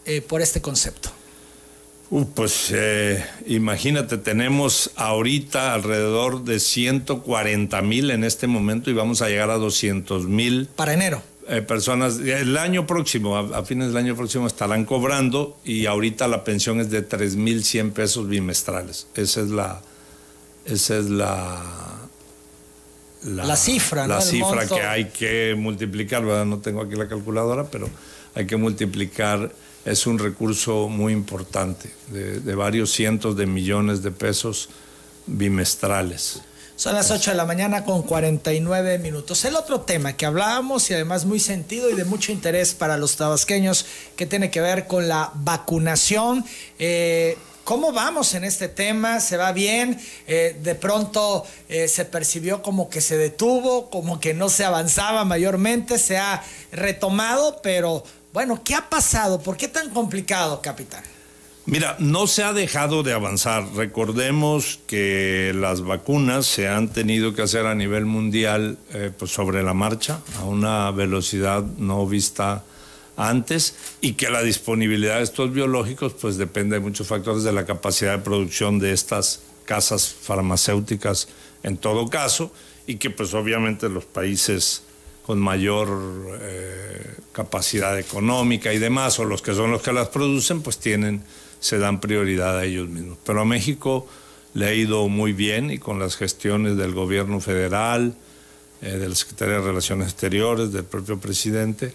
eh, 0.06 0.22
por 0.22 0.42
este 0.42 0.62
concepto? 0.62 1.12
Uh, 2.16 2.26
pues 2.34 2.72
eh, 2.74 3.26
imagínate, 3.46 4.18
tenemos 4.18 4.92
ahorita 4.96 5.74
alrededor 5.74 6.46
de 6.46 6.62
140 6.62 7.82
mil 7.82 8.10
en 8.10 8.24
este 8.24 8.48
momento 8.48 8.90
y 8.90 8.94
vamos 8.94 9.22
a 9.22 9.28
llegar 9.28 9.50
a 9.50 9.58
200 9.58 10.24
mil. 10.24 10.70
Para 10.78 10.94
enero. 10.94 11.22
Eh, 11.50 11.62
personas, 11.62 12.20
el 12.20 12.56
año 12.56 12.88
próximo, 12.88 13.36
a, 13.36 13.66
fines 13.66 13.90
del 13.90 13.98
año 13.98 14.16
próximo 14.16 14.48
estarán 14.48 14.86
cobrando 14.86 15.58
y 15.66 15.88
ahorita 15.88 16.30
la 16.30 16.46
pensión 16.46 16.80
es 16.80 16.90
de 16.90 17.06
3.100 17.06 17.92
pesos 17.92 18.30
bimestrales. 18.30 19.08
Esa 19.16 19.42
es 19.42 19.50
la, 19.50 19.82
esa 20.64 20.98
es 20.98 21.10
la, 21.10 21.62
la, 23.26 23.58
cifra, 23.58 24.08
la 24.08 24.22
cifra 24.22 24.66
que 24.66 24.82
hay 24.82 25.10
que 25.10 25.54
multiplicar, 25.58 26.24
¿verdad? 26.24 26.46
No 26.46 26.60
tengo 26.60 26.82
aquí 26.82 26.96
la 26.96 27.10
calculadora, 27.10 27.66
pero 27.66 27.90
hay 28.36 28.48
que 28.48 28.56
multiplicar 28.56 29.52
es 29.86 30.08
un 30.08 30.18
recurso 30.18 30.90
muy 30.90 31.14
importante, 31.14 31.92
de, 32.08 32.56
varios 32.56 32.92
cientos 32.92 33.38
de 33.38 33.46
millones 33.46 34.02
de 34.02 34.12
pesos 34.12 34.70
bimestrales. 35.28 36.42
Son 36.76 36.94
las 36.94 37.10
8 37.10 37.32
de 37.32 37.38
la 37.38 37.46
mañana 37.46 37.86
con 37.86 38.02
49 38.02 38.98
minutos. 39.00 39.46
El 39.46 39.56
otro 39.56 39.82
tema 39.82 40.14
que 40.14 40.26
hablábamos 40.26 40.90
y 40.90 40.94
además 40.94 41.24
muy 41.24 41.40
sentido 41.40 41.90
y 41.90 41.94
de 41.94 42.04
mucho 42.04 42.34
interés 42.34 42.74
para 42.74 42.98
los 42.98 43.16
tabasqueños 43.16 43.86
que 44.18 44.26
tiene 44.26 44.52
que 44.52 44.60
ver 44.60 44.86
con 44.88 45.08
la 45.08 45.32
vacunación. 45.36 46.44
Eh, 46.78 47.38
¿Cómo 47.64 47.94
vamos 47.94 48.34
en 48.34 48.44
este 48.44 48.68
tema? 48.68 49.20
¿Se 49.20 49.38
va 49.38 49.52
bien? 49.52 50.00
Eh, 50.28 50.56
de 50.62 50.76
pronto 50.76 51.46
eh, 51.70 51.88
se 51.88 52.06
percibió 52.06 52.62
como 52.62 52.90
que 52.90 53.02
se 53.02 53.18
detuvo, 53.18 53.90
como 53.90 54.20
que 54.20 54.34
no 54.34 54.50
se 54.50 54.66
avanzaba 54.66 55.24
mayormente, 55.26 55.98
se 55.98 56.18
ha 56.18 56.44
retomado, 56.72 57.62
pero 57.64 58.04
bueno, 58.36 58.62
¿qué 58.66 58.76
ha 58.76 58.90
pasado? 58.90 59.40
¿Por 59.40 59.56
qué 59.56 59.70
tan 59.70 59.92
complicado, 59.92 60.62
capitán? 60.62 61.02
Mira, 61.66 61.96
no 62.00 62.28
se 62.28 62.44
ha 62.44 62.52
dejado 62.52 63.02
de 63.02 63.14
avanzar. 63.14 63.66
Recordemos 63.76 64.82
que 64.88 65.54
las 65.56 65.80
vacunas 65.80 66.46
se 66.46 66.68
han 66.68 66.90
tenido 66.90 67.34
que 67.34 67.44
hacer 67.44 67.66
a 67.66 67.76
nivel 67.76 68.06
mundial 68.06 68.78
eh, 68.94 69.10
pues 69.18 69.32
sobre 69.32 69.64
la 69.64 69.74
marcha, 69.74 70.20
a 70.38 70.44
una 70.44 70.92
velocidad 70.92 71.64
no 71.64 72.06
vista 72.06 72.66
antes, 73.16 73.76
y 74.02 74.16
que 74.16 74.30
la 74.30 74.44
disponibilidad 74.44 75.20
de 75.20 75.24
estos 75.24 75.54
biológicos 75.54 76.14
pues 76.20 76.36
depende 76.36 76.76
de 76.76 76.82
muchos 76.82 77.08
factores 77.08 77.44
de 77.44 77.54
la 77.54 77.66
capacidad 77.66 78.18
de 78.18 78.22
producción 78.22 78.80
de 78.80 78.92
estas 78.92 79.44
casas 79.64 80.14
farmacéuticas 80.14 81.30
en 81.64 81.78
todo 81.78 82.10
caso, 82.10 82.52
y 82.86 82.98
que 82.98 83.12
pues 83.12 83.34
obviamente 83.34 83.88
los 83.88 84.04
países 84.04 84.84
con 85.26 85.40
mayor 85.40 86.38
eh, 86.40 87.16
capacidad 87.32 87.98
económica 87.98 88.72
y 88.74 88.78
demás, 88.78 89.18
o 89.20 89.26
los 89.26 89.42
que 89.42 89.56
son 89.56 89.72
los 89.72 89.82
que 89.82 89.92
las 89.92 90.10
producen, 90.10 90.62
pues 90.62 90.78
tienen, 90.78 91.24
se 91.60 91.80
dan 91.80 92.00
prioridad 92.00 92.60
a 92.60 92.64
ellos 92.64 92.88
mismos. 92.90 93.18
Pero 93.26 93.42
a 93.42 93.46
México 93.46 94.08
le 94.54 94.68
ha 94.68 94.74
ido 94.74 95.08
muy 95.08 95.34
bien 95.34 95.72
y 95.72 95.80
con 95.80 95.98
las 95.98 96.16
gestiones 96.16 96.78
del 96.78 96.94
gobierno 96.94 97.42
federal, 97.42 98.16
eh, 98.84 98.92
de 98.92 99.10
la 99.10 99.48
de 99.48 99.62
Relaciones 99.62 100.10
Exteriores, 100.10 100.72
del 100.72 100.84
propio 100.84 101.20
presidente, 101.20 101.94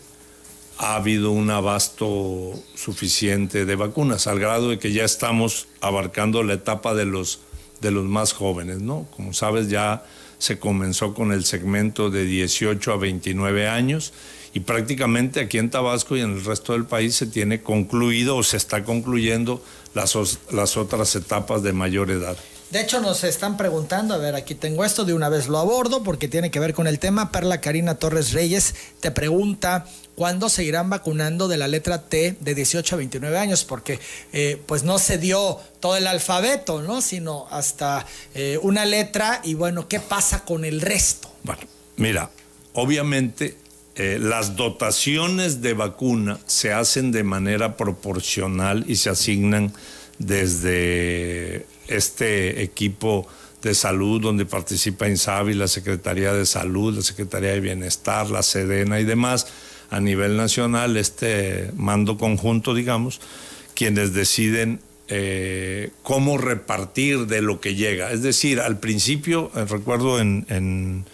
ha 0.78 0.96
habido 0.96 1.30
un 1.30 1.50
abasto 1.50 2.52
suficiente 2.74 3.64
de 3.64 3.76
vacunas, 3.76 4.26
al 4.26 4.40
grado 4.40 4.70
de 4.70 4.78
que 4.80 4.92
ya 4.92 5.04
estamos 5.04 5.68
abarcando 5.80 6.42
la 6.42 6.54
etapa 6.54 6.94
de 6.94 7.04
los, 7.04 7.40
de 7.80 7.92
los 7.92 8.06
más 8.06 8.32
jóvenes, 8.32 8.80
¿no? 8.80 9.06
Como 9.14 9.34
sabes, 9.34 9.68
ya 9.68 10.04
se 10.40 10.58
comenzó 10.58 11.14
con 11.14 11.30
el 11.32 11.44
segmento 11.44 12.10
de 12.10 12.24
18 12.24 12.92
a 12.92 12.96
29 12.96 13.68
años 13.68 14.12
y 14.52 14.60
prácticamente 14.60 15.38
aquí 15.40 15.58
en 15.58 15.70
Tabasco 15.70 16.16
y 16.16 16.20
en 16.20 16.32
el 16.32 16.44
resto 16.44 16.72
del 16.72 16.86
país 16.86 17.14
se 17.14 17.26
tiene 17.26 17.62
concluido 17.62 18.36
o 18.36 18.42
se 18.42 18.56
está 18.56 18.82
concluyendo 18.82 19.62
las, 19.94 20.16
las 20.50 20.76
otras 20.76 21.14
etapas 21.14 21.62
de 21.62 21.72
mayor 21.72 22.10
edad. 22.10 22.36
De 22.70 22.80
hecho, 22.80 23.00
nos 23.00 23.24
están 23.24 23.56
preguntando, 23.56 24.14
a 24.14 24.18
ver, 24.18 24.36
aquí 24.36 24.54
tengo 24.54 24.84
esto, 24.84 25.04
de 25.04 25.12
una 25.12 25.28
vez 25.28 25.48
lo 25.48 25.58
abordo 25.58 26.04
porque 26.04 26.28
tiene 26.28 26.52
que 26.52 26.60
ver 26.60 26.72
con 26.72 26.86
el 26.86 27.00
tema. 27.00 27.32
Perla 27.32 27.60
Karina 27.60 27.96
Torres 27.96 28.32
Reyes 28.32 28.76
te 29.00 29.10
pregunta 29.10 29.86
cuándo 30.14 30.48
seguirán 30.48 30.88
vacunando 30.88 31.48
de 31.48 31.56
la 31.56 31.66
letra 31.66 32.02
T 32.02 32.36
de 32.38 32.54
18 32.54 32.94
a 32.94 32.98
29 32.98 33.38
años, 33.38 33.64
porque 33.64 33.98
eh, 34.32 34.62
pues 34.66 34.84
no 34.84 35.00
se 35.00 35.18
dio 35.18 35.58
todo 35.80 35.96
el 35.96 36.06
alfabeto, 36.06 36.80
¿no? 36.80 37.02
Sino 37.02 37.48
hasta 37.50 38.06
eh, 38.36 38.56
una 38.62 38.84
letra 38.84 39.40
y 39.42 39.54
bueno, 39.54 39.88
¿qué 39.88 39.98
pasa 39.98 40.44
con 40.44 40.64
el 40.64 40.80
resto? 40.80 41.28
Bueno, 41.42 41.62
mira, 41.96 42.30
obviamente 42.74 43.56
eh, 43.96 44.18
las 44.20 44.54
dotaciones 44.54 45.60
de 45.60 45.74
vacuna 45.74 46.38
se 46.46 46.72
hacen 46.72 47.10
de 47.10 47.24
manera 47.24 47.76
proporcional 47.76 48.84
y 48.86 48.94
se 48.94 49.10
asignan 49.10 49.72
desde 50.20 51.66
este 51.88 52.62
equipo 52.62 53.26
de 53.62 53.74
salud 53.74 54.20
donde 54.20 54.46
participa 54.46 55.08
INSABI, 55.08 55.54
la 55.54 55.66
Secretaría 55.66 56.32
de 56.32 56.46
Salud, 56.46 56.94
la 56.94 57.02
Secretaría 57.02 57.50
de 57.50 57.60
Bienestar, 57.60 58.30
la 58.30 58.42
Sedena 58.42 59.00
y 59.00 59.04
demás, 59.04 59.48
a 59.90 59.98
nivel 59.98 60.36
nacional, 60.36 60.96
este 60.96 61.70
mando 61.74 62.16
conjunto, 62.16 62.74
digamos, 62.74 63.20
quienes 63.74 64.12
deciden 64.12 64.80
eh, 65.08 65.90
cómo 66.02 66.38
repartir 66.38 67.26
de 67.26 67.42
lo 67.42 67.60
que 67.60 67.74
llega. 67.74 68.12
Es 68.12 68.22
decir, 68.22 68.60
al 68.60 68.78
principio, 68.78 69.50
eh, 69.56 69.64
recuerdo 69.64 70.20
en, 70.20 70.46
en, 70.48 71.04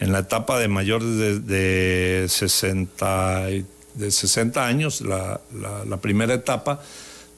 la 0.00 0.20
etapa 0.20 0.58
de 0.58 0.66
mayores 0.66 1.46
de, 1.46 2.26
60, 2.28 3.46
de 3.94 4.10
60 4.10 4.66
años, 4.66 5.00
la, 5.00 5.40
la 5.86 5.96
primera 5.98 6.34
etapa, 6.34 6.82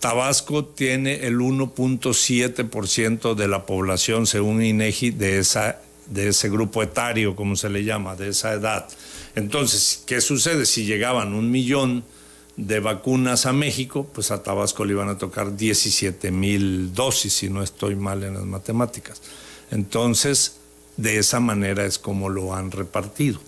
Tabasco 0.05 0.67
tiene 0.67 1.27
el 1.27 1.39
1.7% 1.39 3.35
de 3.35 3.49
la 3.49 3.65
población, 3.65 4.27
según 4.27 4.63
INEGI, 4.63 5.13
de, 5.13 5.39
esa, 5.39 5.81
de 6.09 6.29
ese 6.29 6.51
grupo 6.51 6.83
etario, 6.83 7.35
como 7.35 7.57
se 7.57 7.71
le 7.71 7.85
llama, 7.85 8.15
de 8.15 8.29
esa 8.29 8.53
edad. 8.53 8.87
Entonces, 9.35 10.03
¿qué 10.07 10.21
sucede? 10.21 10.67
Si 10.67 10.85
llegaban 10.85 11.33
un 11.33 11.51
millón 11.51 12.05
de 12.59 12.81
vacunas 12.81 13.47
a 13.47 13.55
México, 13.55 14.07
pues 14.13 14.31
a 14.31 14.43
Tabasco 14.43 14.85
le 14.85 14.93
iban 14.93 15.09
a 15.09 15.17
tocar 15.17 15.57
17 15.57 16.31
mil 16.31 16.93
dosis, 16.93 17.33
si 17.33 17.49
no 17.49 17.63
estoy 17.63 17.97
mal 17.97 18.25
en 18.25 18.35
las 18.35 18.45
matemáticas. 18.45 19.23
Entonces, 19.71 20.57
de 20.99 21.17
esa 21.17 21.41
manera 21.41 21.87
es 21.87 21.99
como 21.99 22.29
lo 22.29 22.55
han 22.55 22.73
repartido 22.73 23.41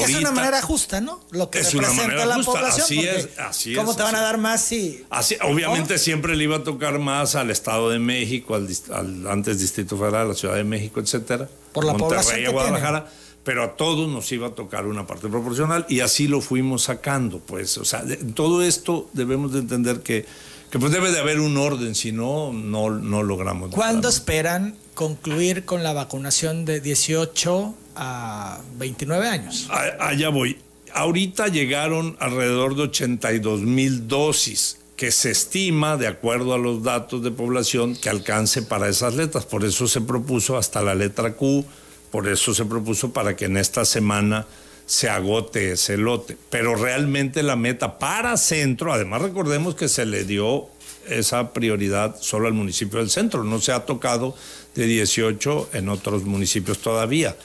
es 0.00 0.14
una 0.14 0.30
manera 0.30 0.62
justa, 0.62 1.00
¿no? 1.00 1.20
Lo 1.30 1.50
que 1.50 1.62
representa 1.62 2.24
la 2.24 2.38
población. 2.38 2.84
Así 2.84 3.00
es, 3.06 3.28
así 3.38 3.74
¿Cómo 3.74 3.94
te 3.94 4.02
van 4.02 4.16
a 4.16 4.20
dar 4.20 4.38
más 4.38 4.64
si.? 4.64 5.04
Así, 5.10 5.36
obviamente 5.42 5.98
siempre 5.98 6.36
le 6.36 6.44
iba 6.44 6.56
a 6.56 6.64
tocar 6.64 6.98
más 6.98 7.34
al 7.34 7.50
Estado 7.50 7.90
de 7.90 7.98
México, 7.98 8.54
al, 8.54 9.26
antes 9.28 9.60
Distrito 9.60 9.98
Federal, 9.98 10.26
a 10.26 10.28
la 10.30 10.34
Ciudad 10.34 10.54
de 10.54 10.64
México, 10.64 11.00
etcétera. 11.00 11.48
Por 11.72 11.84
la 11.84 11.92
Monterrey, 11.92 12.24
población. 12.24 12.52
Guadalajara. 12.52 13.10
Pero 13.44 13.62
a 13.62 13.76
todos 13.76 14.08
nos 14.08 14.32
iba 14.32 14.48
a 14.48 14.50
tocar 14.52 14.86
una 14.86 15.06
parte 15.06 15.28
proporcional 15.28 15.84
y 15.90 16.00
así 16.00 16.28
lo 16.28 16.40
fuimos 16.40 16.84
sacando, 16.84 17.40
pues. 17.40 17.76
O 17.76 17.84
sea, 17.84 18.02
todo 18.34 18.62
esto 18.62 19.10
debemos 19.12 19.52
de 19.52 19.58
entender 19.58 20.00
que, 20.00 20.24
que 20.70 20.78
pues 20.78 20.92
debe 20.92 21.12
de 21.12 21.18
haber 21.18 21.40
un 21.40 21.58
orden, 21.58 21.94
si 21.94 22.10
no, 22.10 22.54
no, 22.54 22.88
no 22.88 23.22
logramos. 23.22 23.70
¿Cuándo 23.70 24.08
esperan 24.08 24.76
concluir 24.94 25.64
con 25.64 25.82
la 25.82 25.92
vacunación 25.92 26.64
de 26.64 26.80
18 26.80 27.74
a 27.96 28.60
29 28.78 29.28
años. 29.28 29.68
Allá 30.00 30.28
voy. 30.28 30.58
Ahorita 30.92 31.48
llegaron 31.48 32.16
alrededor 32.20 32.76
de 32.76 32.82
82 32.82 33.62
mil 33.62 34.06
dosis 34.06 34.78
que 34.96 35.10
se 35.10 35.32
estima, 35.32 35.96
de 35.96 36.06
acuerdo 36.06 36.54
a 36.54 36.58
los 36.58 36.82
datos 36.82 37.22
de 37.22 37.32
población, 37.32 37.96
que 37.96 38.08
alcance 38.08 38.62
para 38.62 38.88
esas 38.88 39.14
letras. 39.14 39.44
Por 39.44 39.64
eso 39.64 39.88
se 39.88 40.00
propuso 40.00 40.56
hasta 40.56 40.82
la 40.82 40.94
letra 40.94 41.32
Q, 41.32 41.64
por 42.10 42.28
eso 42.28 42.54
se 42.54 42.64
propuso 42.64 43.12
para 43.12 43.34
que 43.34 43.46
en 43.46 43.56
esta 43.56 43.84
semana 43.84 44.46
se 44.86 45.08
agote 45.08 45.72
ese 45.72 45.96
lote. 45.96 46.36
Pero 46.50 46.76
realmente 46.76 47.42
la 47.42 47.56
meta 47.56 47.98
para 47.98 48.36
centro, 48.36 48.92
además 48.92 49.22
recordemos 49.22 49.74
que 49.74 49.88
se 49.88 50.06
le 50.06 50.24
dio 50.24 50.68
esa 51.08 51.52
prioridad 51.52 52.16
solo 52.20 52.46
al 52.46 52.54
municipio 52.54 52.98
del 52.98 53.10
centro, 53.10 53.44
no 53.44 53.60
se 53.60 53.72
ha 53.72 53.86
tocado 53.86 54.34
de 54.74 54.86
18 54.86 55.70
en 55.72 55.88
otros 55.88 56.24
municipios 56.24 56.78
todavía. 56.78 57.36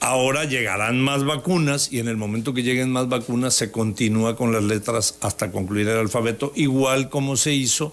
Ahora 0.00 0.44
llegarán 0.44 1.00
más 1.00 1.24
vacunas 1.24 1.92
y 1.92 1.98
en 1.98 2.06
el 2.06 2.16
momento 2.16 2.54
que 2.54 2.62
lleguen 2.62 2.92
más 2.92 3.08
vacunas 3.08 3.54
se 3.54 3.72
continúa 3.72 4.36
con 4.36 4.52
las 4.52 4.62
letras 4.62 5.16
hasta 5.20 5.50
concluir 5.50 5.88
el 5.88 5.98
alfabeto, 5.98 6.52
igual 6.54 7.08
como 7.08 7.36
se 7.36 7.52
hizo 7.52 7.92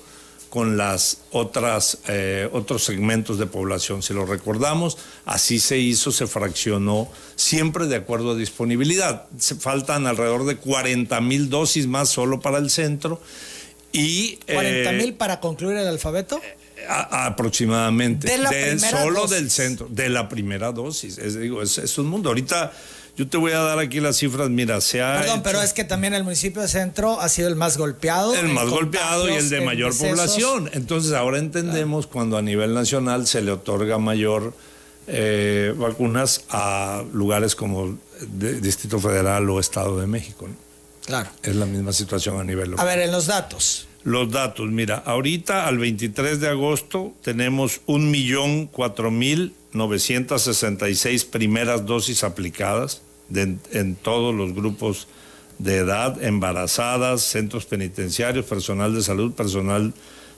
con 0.56 0.78
las 0.78 1.18
otras 1.32 1.98
eh, 2.08 2.48
otros 2.54 2.84
segmentos 2.84 3.40
de 3.40 3.48
población. 3.48 4.04
Si 4.04 4.14
lo 4.14 4.26
recordamos, 4.26 4.98
así 5.26 5.60
se 5.60 5.80
hizo, 5.80 6.12
se 6.12 6.28
fraccionó, 6.28 7.10
siempre 7.36 7.88
de 7.88 7.98
acuerdo 7.98 8.32
a 8.32 8.36
disponibilidad. 8.36 9.26
Se 9.38 9.56
faltan 9.56 10.08
alrededor 10.08 10.46
de 10.46 10.58
40 10.58 11.20
mil 11.22 11.50
dosis 11.50 11.88
más 11.88 12.08
solo 12.08 12.40
para 12.40 12.60
el 12.60 12.70
centro 12.70 13.20
y 13.96 14.40
40 14.52 14.92
mil 14.94 15.14
para 15.14 15.40
concluir 15.40 15.78
el 15.78 15.88
alfabeto. 15.88 16.42
aproximadamente. 16.88 18.28
De 18.28 18.80
solo 18.80 19.28
del 19.28 19.50
centro, 19.50 19.88
de 19.90 20.10
la 20.10 20.30
primera 20.30 20.72
dosis. 20.72 21.18
Es, 21.18 21.40
digo, 21.40 21.62
es, 21.62 21.78
es 21.78 21.98
un 21.98 22.08
mundo. 22.08 22.30
Ahorita 22.30 22.72
yo 23.18 23.28
te 23.30 23.38
voy 23.38 23.54
a 23.54 23.60
dar 23.60 23.80
aquí 23.80 24.02
las 24.02 24.18
cifras. 24.18 24.50
Mira, 24.50 24.82
se 24.82 25.02
ha. 25.02 25.20
Perdón, 25.20 25.42
pero 25.42 25.62
es 25.62 25.72
que 25.72 25.86
también 25.86 26.14
el 26.14 26.24
municipio 26.24 26.62
de 26.62 26.68
Centro 26.68 27.22
ha 27.22 27.30
sido 27.30 27.48
el 27.48 27.56
más 27.56 27.78
golpeado. 27.78 28.36
El 28.36 28.50
más 28.50 28.68
golpeado 28.68 29.30
y 29.30 29.34
el 29.34 29.50
de 29.50 29.62
mayor 29.62 29.98
población. 29.98 30.70
Entonces, 30.74 31.14
ahora 31.14 31.38
entendemos 31.38 32.08
cuando 32.08 32.38
a 32.38 32.42
nivel 32.42 32.74
nacional 32.74 33.26
se 33.26 33.42
le 33.42 33.52
otorga 33.52 33.98
mayor 34.00 34.54
eh, 35.08 35.74
vacunas 35.78 36.44
a 36.50 37.04
lugares 37.14 37.56
como 37.56 37.98
Distrito 38.22 39.00
Federal 39.00 39.50
o 39.50 39.60
Estado 39.62 40.00
de 40.00 40.08
México. 40.08 40.50
Claro. 41.06 41.30
Es 41.44 41.56
la 41.56 41.66
misma 41.66 41.94
situación 41.94 42.40
a 42.40 42.44
nivel 42.44 42.72
local. 42.72 42.86
A 42.86 42.90
ver, 42.90 43.00
en 43.00 43.12
los 43.12 43.28
datos. 43.28 43.88
Los 44.04 44.32
datos, 44.32 44.70
mira, 44.70 44.98
ahorita 44.98 45.68
al 45.68 45.80
23 45.80 46.40
de 46.40 46.50
agosto 46.50 47.14
tenemos 47.24 47.82
un 47.88 48.12
millón 48.12 48.68
cuatro 48.68 49.10
mil 49.10 49.54
966 49.74 51.26
primeras 51.26 51.86
dosis 51.86 52.24
aplicadas 52.24 53.02
en 53.34 53.96
todos 53.96 54.34
los 54.36 54.54
grupos 54.54 55.08
de 55.58 55.78
edad, 55.78 56.22
embarazadas, 56.24 57.22
centros 57.22 57.66
penitenciarios, 57.66 58.46
personal 58.46 58.94
de 58.94 59.02
salud, 59.02 59.34
personal 59.34 59.94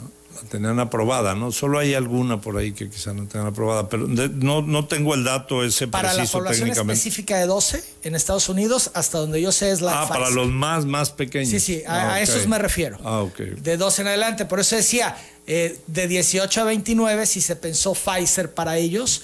tenían 0.49 0.79
aprobada, 0.81 1.35
¿no? 1.35 1.53
Solo 1.53 1.79
hay 1.79 1.95
alguna 1.95 2.41
por 2.41 2.57
ahí 2.57 2.73
que 2.73 2.89
quizá 2.89 3.13
no 3.13 3.27
tengan 3.27 3.49
aprobada, 3.49 3.89
pero 3.89 4.07
no, 4.07 4.63
no 4.63 4.87
tengo 4.87 5.15
el 5.15 5.25
dato 5.25 5.65
ese 5.65 5.89
para 5.89 6.13
preciso 6.13 6.39
la 6.39 6.45
población 6.45 6.71
específica 6.71 7.39
de 7.39 7.47
12 7.47 7.85
en 8.05 8.15
Estados 8.15 8.49
Unidos, 8.49 8.91
hasta 8.95 9.19
donde 9.19 9.41
yo 9.41 9.53
sé 9.53 9.71
es 9.71 9.81
la 9.81 10.03
Ah, 10.03 10.09
para 10.09 10.31
los 10.31 10.49
más, 10.49 10.85
más 10.85 11.11
pequeños. 11.11 11.49
Sí, 11.49 11.61
sí, 11.61 11.83
a, 11.87 12.15
ah, 12.15 12.21
esos 12.21 12.47
me 12.47 12.59
refiero. 12.59 12.99
Ah, 13.05 13.21
ok. 13.21 13.39
De 13.39 13.77
12 13.77 14.03
en 14.03 14.09
adelante, 14.09 14.45
por 14.45 14.61
eso 14.61 14.77
decía, 14.77 15.17
eh, 15.47 15.79
de 15.87 16.09
18 16.09 16.61
a 16.61 16.65
29, 16.65 17.27
si 17.27 17.41
se 17.41 17.57
pensó 17.57 17.95
Pfizer 17.95 18.53
para 18.53 18.77
ellos, 18.77 19.23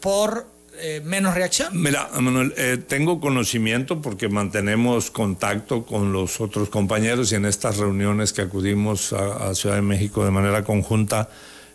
por 0.00 0.46
eh, 0.78 1.00
menos 1.04 1.34
reacción? 1.34 1.80
Mira, 1.80 2.08
Manuel, 2.20 2.54
eh, 2.56 2.78
tengo 2.86 3.20
conocimiento 3.20 4.02
porque 4.02 4.28
mantenemos 4.28 5.10
contacto 5.10 5.84
con 5.84 6.12
los 6.12 6.40
otros 6.40 6.68
compañeros 6.68 7.32
y 7.32 7.36
en 7.36 7.44
estas 7.44 7.78
reuniones 7.78 8.32
que 8.32 8.42
acudimos 8.42 9.12
a, 9.12 9.54
Ciudad 9.54 9.76
de 9.76 9.82
México 9.82 10.24
de 10.24 10.30
manera 10.30 10.64
conjunta 10.64 11.28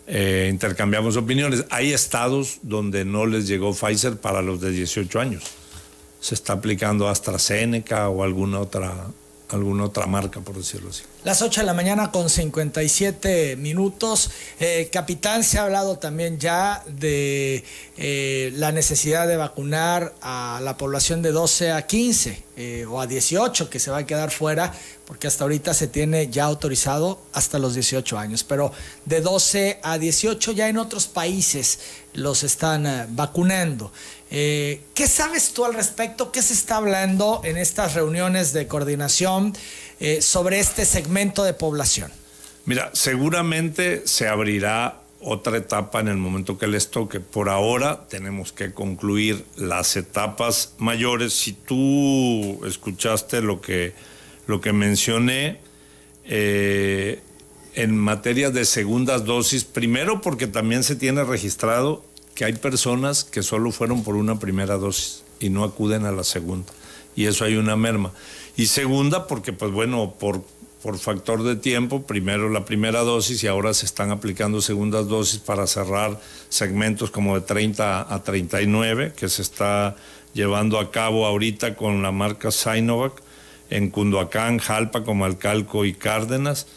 eh, 0.08 0.50
intercambiamos 0.52 1.18
opiniones. 1.18 1.66
Hay 1.70 1.94
estados 1.94 2.60
donde 2.64 3.06
no 3.06 3.26
les 3.26 3.48
llegó 3.48 3.74
Pfizer 3.74 4.18
para 4.18 4.42
los 4.42 4.60
de 4.60 4.72
18 4.72 5.20
años. 5.20 5.44
Se 6.20 6.36
está 6.36 6.54
aplicando 6.54 7.08
AstraZeneca 7.08 8.10
o 8.10 8.24
alguna 8.24 8.60
otra 8.60 8.94
alguna 9.50 9.86
otra 9.86 10.06
marca, 10.06 10.42
por 10.42 10.56
decirlo 10.56 10.90
así. 10.90 11.04
Las 11.24 11.42
8 11.42 11.62
de 11.62 11.68
la 11.68 11.74
mañana 11.74 12.12
con 12.12 12.30
57 12.30 13.56
minutos. 13.58 14.32
Eh, 14.60 14.90
capitán, 14.92 15.44
se 15.44 15.58
ha 15.58 15.64
hablado 15.64 15.98
también 15.98 16.40
ya 16.40 16.84
de 16.88 17.64
eh, 17.98 18.52
la 18.56 18.72
necesidad 18.72 19.28
de 19.28 19.36
vacunar 19.36 20.14
a 20.22 20.62
la 20.64 20.78
población 20.78 21.22
de 21.22 21.32
12 21.32 21.72
a 21.72 21.86
15 21.86 22.44
eh, 22.56 22.86
o 22.86 23.02
a 23.02 23.08
18 23.08 23.70
que 23.70 23.80
se 23.80 23.92
va 23.92 23.98
a 23.98 24.06
quedar 24.06 24.32
fuera, 24.32 24.74
porque 25.06 25.28
hasta 25.28 25.44
ahorita 25.44 25.74
se 25.74 25.88
tiene 25.88 26.30
ya 26.30 26.46
autorizado 26.46 27.20
hasta 27.34 27.60
los 27.60 27.74
18 27.74 28.18
años, 28.18 28.44
pero 28.44 28.72
de 29.06 29.22
12 29.22 29.80
a 29.84 29.98
18 29.98 30.52
ya 30.54 30.70
en 30.70 30.78
otros 30.78 31.08
países 31.08 31.80
los 32.14 32.44
están 32.44 33.08
vacunando. 33.16 33.92
Eh, 34.32 34.82
¿Qué 34.94 35.08
sabes 35.08 35.54
tú 35.54 35.66
al 35.66 35.74
respecto? 35.74 36.32
¿Qué 36.32 36.42
se 36.42 36.54
está 36.54 36.78
hablando 36.78 37.42
en 37.44 37.58
estas 37.58 37.96
reuniones 37.96 38.54
de 38.54 38.68
coordinación 38.68 39.54
eh, 40.00 40.22
sobre 40.22 40.60
este 40.60 40.86
segmento 40.86 41.44
de 41.44 41.54
población? 41.54 42.12
Mira, 42.66 42.92
seguramente 42.94 44.04
se 44.06 44.28
abrirá 44.28 45.00
otra 45.22 45.58
etapa 45.58 46.00
en 46.00 46.08
el 46.08 46.18
momento 46.18 46.58
que 46.58 46.68
les 46.68 46.92
toque. 46.92 47.20
Por 47.20 47.50
ahora 47.50 48.08
tenemos 48.08 48.52
que 48.52 48.74
concluir 48.74 49.44
las 49.58 49.96
etapas 49.96 50.74
mayores. 50.78 51.34
Si 51.34 51.54
tú 51.54 52.64
escuchaste 52.66 53.42
lo 53.42 53.62
que, 53.62 53.94
lo 54.48 54.62
que 54.62 54.74
mencioné, 54.74 55.60
eh, 56.26 57.20
en 57.74 57.98
materia 57.98 58.52
de 58.52 58.66
segundas 58.66 59.26
dosis, 59.26 59.64
primero 59.64 60.22
porque 60.22 60.48
también 60.48 60.84
se 60.84 60.96
tiene 60.96 61.24
registrado 61.24 62.06
que 62.40 62.46
hay 62.46 62.54
personas 62.54 63.26
que 63.26 63.44
solo 63.44 63.70
fueron 63.70 64.02
por 64.02 64.16
una 64.16 64.40
primera 64.40 64.78
dosis 64.78 65.24
y 65.42 65.50
no 65.50 65.66
acuden 65.66 66.06
a 66.06 66.14
la 66.14 66.24
segunda. 66.24 66.72
Y 67.14 67.26
eso 67.26 67.44
hay 67.44 67.58
una 67.58 67.76
merma. 67.76 68.14
Y 68.56 68.68
segunda, 68.68 69.28
porque 69.28 69.52
pues 69.52 69.74
bueno, 69.74 70.14
por, 70.18 70.42
por 70.82 70.98
factor 70.98 71.44
de 71.44 71.58
tiempo, 71.58 72.04
primero 72.04 72.48
la 72.48 72.64
primera 72.64 73.02
dosis 73.02 73.44
y 73.44 73.48
ahora 73.48 73.74
se 73.74 73.86
están 73.86 74.12
aplicando 74.12 74.62
segundas 74.62 75.10
dosis 75.10 75.40
para 75.40 75.68
cerrar 75.68 76.18
segmentos 76.48 77.12
como 77.12 77.36
de 77.36 77.42
30 77.42 78.14
a 78.16 78.24
39, 78.24 79.12
que 79.18 79.28
se 79.28 79.42
está 79.42 79.98
llevando 80.34 80.80
a 80.80 80.92
cabo 80.92 81.26
ahorita 81.26 81.76
con 81.76 82.02
la 82.02 82.14
marca 82.14 82.52
Sinovac 82.52 83.22
en 83.70 83.90
Cunduacán, 83.90 84.60
Jalpa, 84.60 85.04
Comalcalco 85.04 85.84
y 85.84 85.94
Cárdenas 85.94 86.68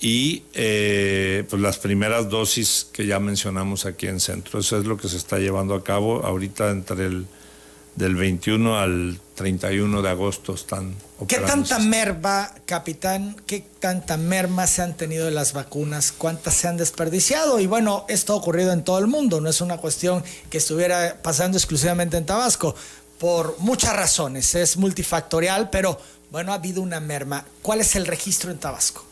y 0.00 0.44
eh, 0.54 1.44
pues 1.48 1.60
las 1.60 1.78
primeras 1.78 2.30
dosis 2.30 2.86
que 2.92 3.06
ya 3.06 3.20
mencionamos 3.20 3.84
aquí 3.84 4.06
en 4.06 4.18
centro. 4.18 4.60
Eso 4.60 4.78
es 4.78 4.86
lo 4.86 4.96
que 4.96 5.08
se 5.08 5.16
está 5.16 5.38
llevando 5.38 5.74
a 5.74 5.84
cabo 5.84 6.24
ahorita 6.24 6.70
entre 6.70 7.06
el 7.06 7.26
del 7.96 8.14
21 8.14 8.78
al 8.78 9.20
31 9.34 10.00
de 10.00 10.08
agosto 10.08 10.54
están 10.54 10.94
¿Qué 11.28 11.38
tanta 11.38 11.78
merma, 11.78 12.50
capitán, 12.64 13.36
qué 13.46 13.64
tanta 13.78 14.16
merma 14.16 14.66
se 14.66 14.80
han 14.80 14.96
tenido 14.96 15.26
de 15.26 15.32
las 15.32 15.52
vacunas? 15.52 16.12
¿Cuántas 16.12 16.54
se 16.54 16.68
han 16.68 16.78
desperdiciado? 16.78 17.60
Y 17.60 17.66
bueno, 17.66 18.06
esto 18.08 18.32
ha 18.32 18.36
ocurrido 18.36 18.72
en 18.72 18.84
todo 18.84 18.98
el 18.98 19.06
mundo, 19.06 19.40
no 19.40 19.50
es 19.50 19.60
una 19.60 19.76
cuestión 19.76 20.24
que 20.48 20.58
estuviera 20.58 21.18
pasando 21.22 21.58
exclusivamente 21.58 22.16
en 22.16 22.24
Tabasco, 22.24 22.74
por 23.18 23.58
muchas 23.58 23.94
razones, 23.94 24.54
es 24.54 24.78
multifactorial, 24.78 25.68
pero 25.68 26.00
bueno, 26.30 26.52
ha 26.52 26.54
habido 26.54 26.80
una 26.80 27.00
merma. 27.00 27.44
¿Cuál 27.60 27.80
es 27.80 27.96
el 27.96 28.06
registro 28.06 28.50
en 28.50 28.58
Tabasco? 28.58 29.04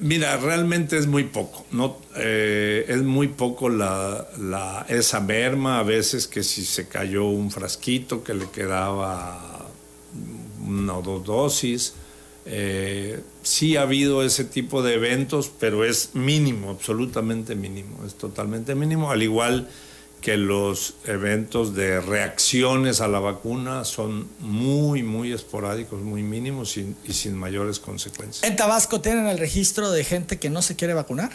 Mira, 0.00 0.36
realmente 0.36 0.98
es 0.98 1.06
muy 1.06 1.24
poco, 1.24 1.64
¿no? 1.72 1.98
Eh, 2.16 2.84
es 2.88 3.02
muy 3.02 3.28
poco 3.28 3.68
la, 3.68 4.86
esa 4.88 5.20
merma, 5.20 5.78
a 5.78 5.82
veces 5.82 6.26
que 6.26 6.42
si 6.42 6.64
se 6.64 6.88
cayó 6.88 7.24
un 7.24 7.50
frasquito 7.50 8.22
que 8.22 8.34
le 8.34 8.50
quedaba 8.50 9.66
una 10.66 10.96
o 10.98 11.02
dos 11.02 11.24
dosis. 11.24 11.94
Eh, 12.44 13.20
sí 13.42 13.76
ha 13.76 13.82
habido 13.82 14.22
ese 14.22 14.44
tipo 14.44 14.82
de 14.82 14.94
eventos, 14.94 15.50
pero 15.58 15.84
es 15.84 16.10
mínimo, 16.14 16.70
absolutamente 16.70 17.56
mínimo, 17.56 18.04
es 18.06 18.14
totalmente 18.14 18.74
mínimo, 18.74 19.10
al 19.10 19.22
igual 19.22 19.68
que 20.26 20.36
los 20.36 20.94
eventos 21.04 21.76
de 21.76 22.00
reacciones 22.00 23.00
a 23.00 23.06
la 23.06 23.20
vacuna 23.20 23.84
son 23.84 24.28
muy, 24.40 25.04
muy 25.04 25.32
esporádicos, 25.32 26.00
muy 26.00 26.24
mínimos 26.24 26.76
y, 26.78 26.96
sin 27.12 27.36
mayores 27.36 27.78
consecuencias. 27.78 28.42
¿En 28.42 28.56
Tabasco 28.56 29.00
tienen 29.00 29.28
el 29.28 29.38
registro 29.38 29.92
de 29.92 30.02
gente 30.02 30.40
que 30.40 30.50
no 30.50 30.62
se 30.62 30.74
quiere 30.74 30.94
vacunar? 30.94 31.30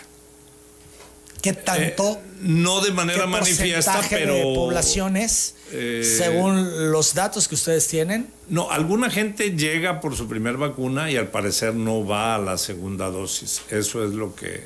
¿Qué 1.41 1.53
tanto? 1.53 2.19
Eh, 2.21 2.31
no 2.41 2.81
de 2.81 2.91
manera 2.91 3.27
manifiesta, 3.27 4.01
pero. 4.09 4.35
de 4.35 4.41
poblaciones, 4.41 5.55
eh, 5.71 6.03
según 6.17 6.91
los 6.91 7.13
datos 7.13 7.47
que 7.47 7.55
ustedes 7.55 7.87
tienen? 7.87 8.27
No, 8.49 8.71
alguna 8.71 9.09
gente 9.09 9.55
llega 9.55 10.01
por 10.01 10.17
su 10.17 10.27
primer 10.27 10.57
vacuna 10.57 11.09
y 11.09 11.15
al 11.15 11.29
parecer 11.29 11.75
no 11.75 12.05
va 12.05 12.35
a 12.35 12.39
la 12.39 12.57
segunda 12.57 13.09
dosis. 13.09 13.61
Eso 13.69 14.03
es 14.03 14.11
lo 14.11 14.35
que 14.35 14.65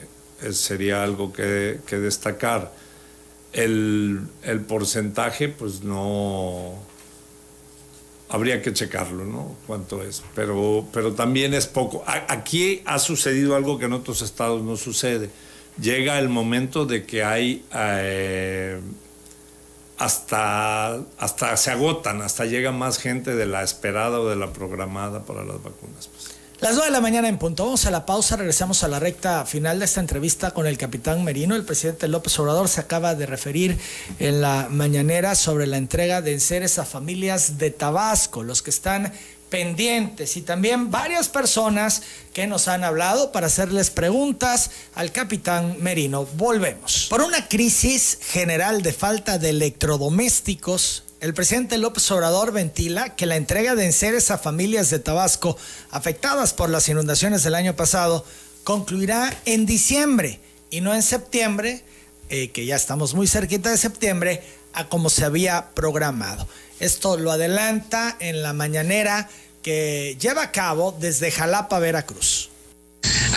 sería 0.52 1.04
algo 1.04 1.32
que, 1.32 1.80
que 1.86 1.98
destacar 1.98 2.85
el, 3.56 4.66
porcentaje, 4.68 5.50
pues 5.50 5.84
no. 5.84 6.74
Habría 8.28 8.62
que 8.62 8.74
checarlo, 8.74 9.24
¿no? 9.26 9.56
Cuánto 9.66 10.04
es. 10.04 10.24
Pero, 10.34 10.86
pero 10.92 11.14
también 11.14 11.54
es 11.54 11.68
poco. 11.68 12.04
Aquí 12.06 12.82
ha 12.86 13.00
sucedido 13.00 13.56
algo 13.56 13.78
que 13.78 13.86
en 13.86 13.94
otros 13.94 14.22
estados 14.22 14.62
no 14.64 14.76
sucede. 14.76 15.30
Llega 15.80 16.20
el 16.20 16.30
momento 16.30 16.86
de 16.86 17.06
que 17.06 17.24
hay. 17.24 17.64
Eh, 17.74 18.80
hasta, 19.98 20.96
hasta 21.18 21.56
se 21.56 21.72
agotan, 21.72 22.22
hasta 22.22 22.46
llega 22.46 22.74
más 22.74 22.98
gente 22.98 23.34
de 23.34 23.46
la 23.46 23.64
esperada 23.64 24.20
o 24.20 24.28
de 24.28 24.36
la 24.36 24.52
programada 24.52 25.24
para 25.24 25.46
las 25.46 25.64
vacunas. 25.64 26.10
Pues. 26.10 26.35
Las 26.62 26.76
9 26.76 26.86
de 26.86 26.92
la 26.92 27.02
mañana 27.02 27.28
en 27.28 27.38
punto. 27.38 27.66
Vamos 27.66 27.86
a 27.86 27.92
la 27.92 28.06
pausa, 28.06 28.38
regresamos 28.38 28.82
a 28.84 28.88
la 28.88 28.98
recta 28.98 29.46
final 29.46 29.80
de 29.80 29.86
esta 29.86 30.00
entrevista 30.00 30.52
con 30.52 30.66
el 30.68 30.78
capitán 30.78 31.22
Merino. 31.26 31.54
El 31.54 31.66
presidente 31.66 32.08
López 32.08 32.40
Obrador 32.40 32.70
se 32.70 32.80
acaba 32.80 33.14
de 33.14 33.26
referir 33.26 33.78
en 34.20 34.40
la 34.40 34.68
mañanera 34.72 35.36
sobre 35.36 35.68
la 35.68 35.76
entrega 35.76 36.22
de 36.22 36.32
enseres 36.32 36.80
a 36.80 36.86
familias 36.86 37.58
de 37.58 37.72
Tabasco, 37.72 38.42
los 38.42 38.62
que 38.62 38.70
están 38.70 39.12
pendientes 39.50 40.38
y 40.38 40.42
también 40.44 40.92
varias 40.92 41.28
personas 41.28 42.04
que 42.34 42.48
nos 42.48 42.70
han 42.70 42.86
hablado 42.86 43.34
para 43.34 43.48
hacerles 43.48 43.90
preguntas 43.90 44.72
al 44.96 45.12
capitán 45.12 45.76
Merino. 45.82 46.26
Volvemos. 46.38 47.08
Por 47.10 47.22
una 47.22 47.50
crisis 47.50 48.18
general 48.22 48.82
de 48.82 48.94
falta 48.94 49.38
de 49.38 49.50
electrodomésticos, 49.50 51.04
el 51.26 51.34
presidente 51.34 51.80
López 51.80 52.12
Obrador 52.12 52.52
ventila 52.52 53.16
que 53.16 53.26
la 53.26 53.36
entrega 53.36 53.74
de 53.74 53.84
enseres 53.84 54.30
a 54.30 54.38
familias 54.38 54.92
de 54.92 55.00
Tabasco 55.00 55.58
afectadas 55.90 56.54
por 56.54 56.70
las 56.70 56.88
inundaciones 56.88 57.42
del 57.42 57.56
año 57.56 57.76
pasado 57.76 58.24
concluirá 58.64 59.36
en 59.46 59.66
diciembre 59.66 60.40
y 60.70 60.82
no 60.82 60.94
en 60.94 61.02
septiembre, 61.02 61.84
eh, 62.30 62.52
que 62.52 62.68
ya 62.68 62.76
estamos 62.76 63.16
muy 63.16 63.26
cerquita 63.26 63.72
de 63.72 63.78
septiembre, 63.78 64.44
a 64.74 64.88
como 64.88 65.10
se 65.10 65.26
había 65.26 65.72
programado. 65.74 66.48
Esto 66.80 67.18
lo 67.18 67.32
adelanta 67.32 68.16
en 68.20 68.44
la 68.44 68.54
mañanera 68.54 69.28
que 69.64 70.16
lleva 70.22 70.44
a 70.44 70.52
cabo 70.52 70.96
desde 71.00 71.32
Jalapa, 71.32 71.80
Veracruz. 71.80 72.52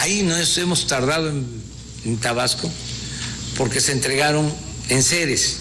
Ahí 0.00 0.24
no 0.24 0.36
hemos 0.36 0.86
tardado 0.86 1.30
en, 1.30 1.62
en 2.04 2.18
Tabasco 2.18 2.70
porque 3.56 3.80
se 3.80 3.92
entregaron 3.92 4.52
enseres 4.90 5.56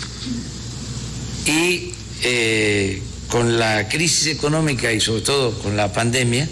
y 1.45 1.93
eh, 2.23 3.01
con 3.29 3.59
la 3.59 3.87
crisis 3.89 4.27
económica 4.27 4.91
y 4.91 5.01
sobre 5.01 5.21
todo 5.21 5.57
con 5.59 5.75
la 5.75 5.91
pandemia, 5.91 6.47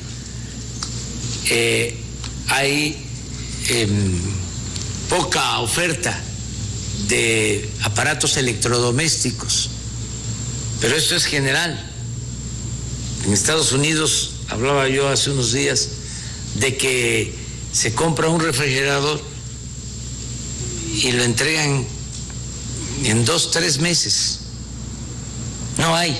eh, 1.50 1.96
hay 2.48 2.98
em, 3.70 4.20
poca 5.10 5.60
oferta 5.60 6.20
de 7.08 7.70
aparatos 7.84 8.38
electrodomésticos, 8.38 9.70
pero 10.82 10.96
esto 10.96 11.16
es 11.16 11.26
general. 11.26 11.92
En 13.26 13.34
Estados 13.34 13.72
Unidos, 13.72 14.32
hablaba 14.50 14.88
yo 14.88 15.08
hace 15.10 15.32
unos 15.32 15.52
días, 15.52 15.90
de 16.56 16.78
que 16.78 17.34
se 17.74 17.94
compra 17.94 18.30
un 18.30 18.40
refrigerador 18.40 19.22
y 21.02 21.12
lo 21.12 21.24
entregan 21.24 21.86
en 23.04 23.26
dos, 23.26 23.52
tres 23.52 23.80
meses. 23.80 24.40
No 25.86 25.96
hay. 25.96 26.18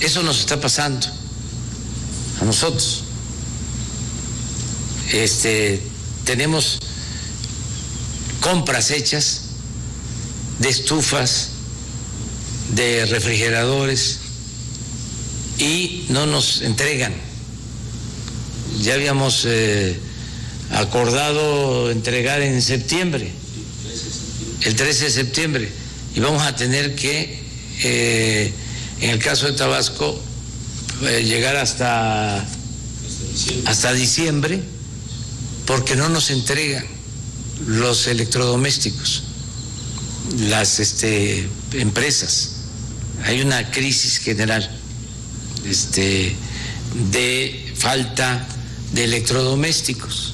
Eso 0.00 0.24
nos 0.24 0.40
está 0.40 0.60
pasando 0.60 1.06
a 2.40 2.44
nosotros. 2.44 3.04
Este, 5.12 5.80
tenemos 6.24 6.80
compras 8.40 8.90
hechas 8.90 9.42
de 10.58 10.68
estufas, 10.68 11.50
de 12.74 13.06
refrigeradores 13.06 14.18
y 15.56 16.06
no 16.08 16.26
nos 16.26 16.60
entregan. 16.62 17.14
Ya 18.82 18.94
habíamos 18.94 19.44
eh, 19.46 19.96
acordado 20.72 21.92
entregar 21.92 22.42
en 22.42 22.60
septiembre, 22.60 23.30
el 24.62 24.74
13 24.74 25.04
de 25.04 25.10
septiembre 25.12 25.84
y 26.14 26.20
vamos 26.20 26.42
a 26.42 26.54
tener 26.54 26.94
que, 26.94 27.43
eh, 27.82 28.52
en 29.00 29.10
el 29.10 29.18
caso 29.18 29.46
de 29.46 29.52
Tabasco, 29.52 30.20
eh, 31.02 31.22
llegar 31.24 31.56
hasta, 31.56 32.46
hasta 33.66 33.92
diciembre 33.92 34.62
porque 35.66 35.96
no 35.96 36.08
nos 36.08 36.30
entregan 36.30 36.84
los 37.66 38.06
electrodomésticos, 38.06 39.22
las 40.38 40.80
este, 40.80 41.48
empresas. 41.72 42.50
Hay 43.24 43.40
una 43.40 43.70
crisis 43.70 44.18
general 44.18 44.68
este, 45.64 46.36
de 47.10 47.72
falta 47.76 48.46
de 48.92 49.04
electrodomésticos. 49.04 50.33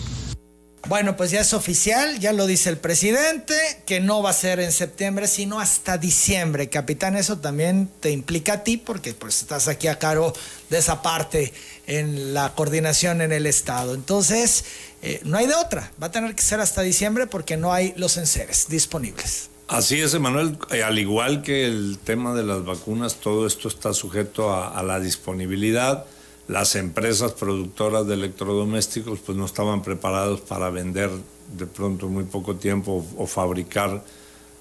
Bueno, 0.90 1.16
pues 1.16 1.30
ya 1.30 1.40
es 1.42 1.54
oficial, 1.54 2.18
ya 2.18 2.32
lo 2.32 2.48
dice 2.48 2.68
el 2.68 2.76
presidente, 2.76 3.54
que 3.86 4.00
no 4.00 4.24
va 4.24 4.30
a 4.30 4.32
ser 4.32 4.58
en 4.58 4.72
septiembre, 4.72 5.28
sino 5.28 5.60
hasta 5.60 5.98
diciembre. 5.98 6.68
Capitán, 6.68 7.14
eso 7.14 7.38
también 7.38 7.88
te 8.00 8.10
implica 8.10 8.54
a 8.54 8.64
ti, 8.64 8.76
porque 8.76 9.14
pues 9.14 9.40
estás 9.40 9.68
aquí 9.68 9.86
a 9.86 10.00
cargo 10.00 10.32
de 10.68 10.78
esa 10.78 11.00
parte 11.00 11.52
en 11.86 12.34
la 12.34 12.56
coordinación 12.56 13.20
en 13.20 13.30
el 13.30 13.46
Estado. 13.46 13.94
Entonces, 13.94 14.64
eh, 15.00 15.20
no 15.22 15.38
hay 15.38 15.46
de 15.46 15.54
otra, 15.54 15.92
va 16.02 16.08
a 16.08 16.10
tener 16.10 16.34
que 16.34 16.42
ser 16.42 16.58
hasta 16.58 16.82
diciembre 16.82 17.28
porque 17.28 17.56
no 17.56 17.72
hay 17.72 17.94
los 17.96 18.16
enseres 18.16 18.66
disponibles. 18.68 19.48
Así 19.68 20.00
es, 20.00 20.12
Emanuel. 20.12 20.58
Eh, 20.72 20.82
al 20.82 20.98
igual 20.98 21.42
que 21.42 21.66
el 21.66 22.00
tema 22.02 22.34
de 22.34 22.42
las 22.42 22.64
vacunas, 22.64 23.14
todo 23.20 23.46
esto 23.46 23.68
está 23.68 23.94
sujeto 23.94 24.52
a 24.52 24.82
la 24.82 24.98
disponibilidad 24.98 26.04
las 26.50 26.74
empresas 26.74 27.32
productoras 27.32 28.08
de 28.08 28.14
electrodomésticos 28.14 29.20
pues 29.20 29.38
no 29.38 29.46
estaban 29.46 29.82
preparados 29.82 30.40
para 30.40 30.68
vender 30.68 31.08
de 31.56 31.66
pronto 31.66 32.08
muy 32.08 32.24
poco 32.24 32.56
tiempo 32.56 33.06
o, 33.16 33.26
fabricar 33.26 34.02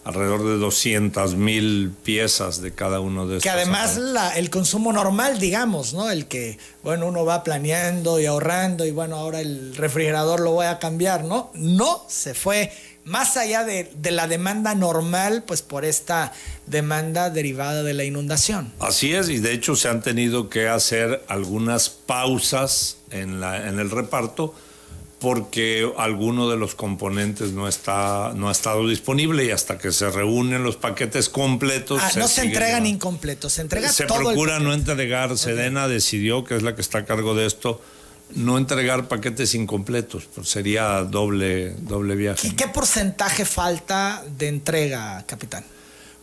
alrededor 0.03 0.45
de 0.45 0.57
200 0.57 1.35
mil 1.35 1.91
piezas 2.03 2.61
de 2.61 2.73
cada 2.73 2.99
uno 2.99 3.27
de 3.27 3.37
estos. 3.37 3.43
Que 3.43 3.49
además 3.49 3.97
la, 3.97 4.37
el 4.37 4.51
consumo 4.51 4.93
normal, 4.93 5.39
digamos, 5.39 5.95
¿no? 5.95 6.11
El 6.11 6.27
que, 6.27 6.59
bueno, 6.83 7.07
uno 7.07 7.25
va 7.25 7.43
planeando 7.43 8.19
y 8.19 8.27
ahorrando 8.27 8.85
y 8.85 8.91
bueno, 8.91 9.15
ahora 9.15 9.41
el 9.41 9.75
refrigerador 9.75 10.41
lo 10.41 10.51
voy 10.51 10.67
a 10.67 10.77
cambiar, 10.77 11.23
¿no? 11.23 11.49
No, 11.55 12.05
se 12.07 12.35
fue 12.35 12.71
más 13.09 13.37
allá 13.37 13.63
de, 13.63 13.89
la 14.11 14.27
demanda 14.27 14.75
normal, 14.75 15.43
pues 15.45 15.63
por 15.63 15.83
esta 15.83 16.31
demanda 16.67 17.31
derivada 17.31 17.81
de 17.81 17.95
la 17.95 18.03
inundación. 18.03 18.71
Así 18.79 19.13
es, 19.15 19.29
y 19.29 19.39
de 19.39 19.51
hecho 19.53 19.75
se 19.75 19.89
han 19.89 20.01
tenido 20.01 20.47
que 20.47 20.67
hacer 20.67 21.23
algunas 21.27 21.89
pausas 21.89 22.97
en, 23.09 23.41
la, 23.41 23.67
en 23.67 23.79
el 23.79 23.89
reparto 23.89 24.53
porque 25.19 25.91
alguno 25.97 26.49
de 26.49 26.55
los 26.55 26.75
componentes 26.75 27.51
no 27.51 27.67
está 27.67 28.31
no 28.35 28.47
ha 28.47 28.53
estado 28.53 28.87
disponible 28.87 29.43
y 29.43 29.51
hasta 29.51 29.77
que 29.77 29.91
se 29.91 30.09
reúnen 30.09 30.63
los 30.63 30.77
paquetes 30.77 31.27
completos 31.27 32.01
ah, 32.01 32.11
no 32.15 32.29
se 32.29 32.43
entregan 32.43 32.85
incompletos 32.85 33.51
se 33.51 33.63
entrega 33.63 33.91
se 33.91 34.05
procura 34.05 34.59
no 34.59 34.71
entregar 34.71 35.37
Sedena 35.37 35.89
decidió 35.89 36.45
que 36.45 36.55
es 36.55 36.63
la 36.63 36.73
que 36.73 36.79
está 36.79 36.99
a 36.99 37.05
cargo 37.05 37.35
de 37.35 37.47
esto 37.47 37.81
no 38.35 38.57
entregar 38.57 39.07
paquetes 39.07 39.55
incompletos 39.55 40.27
pues 40.33 40.49
sería 40.49 41.03
doble 41.03 41.71
doble 41.79 42.15
viaje 42.15 42.47
y 42.47 42.51
qué 42.51 42.67
porcentaje 42.67 43.45
falta 43.45 44.23
de 44.37 44.47
entrega 44.47 45.23
capitán 45.25 45.63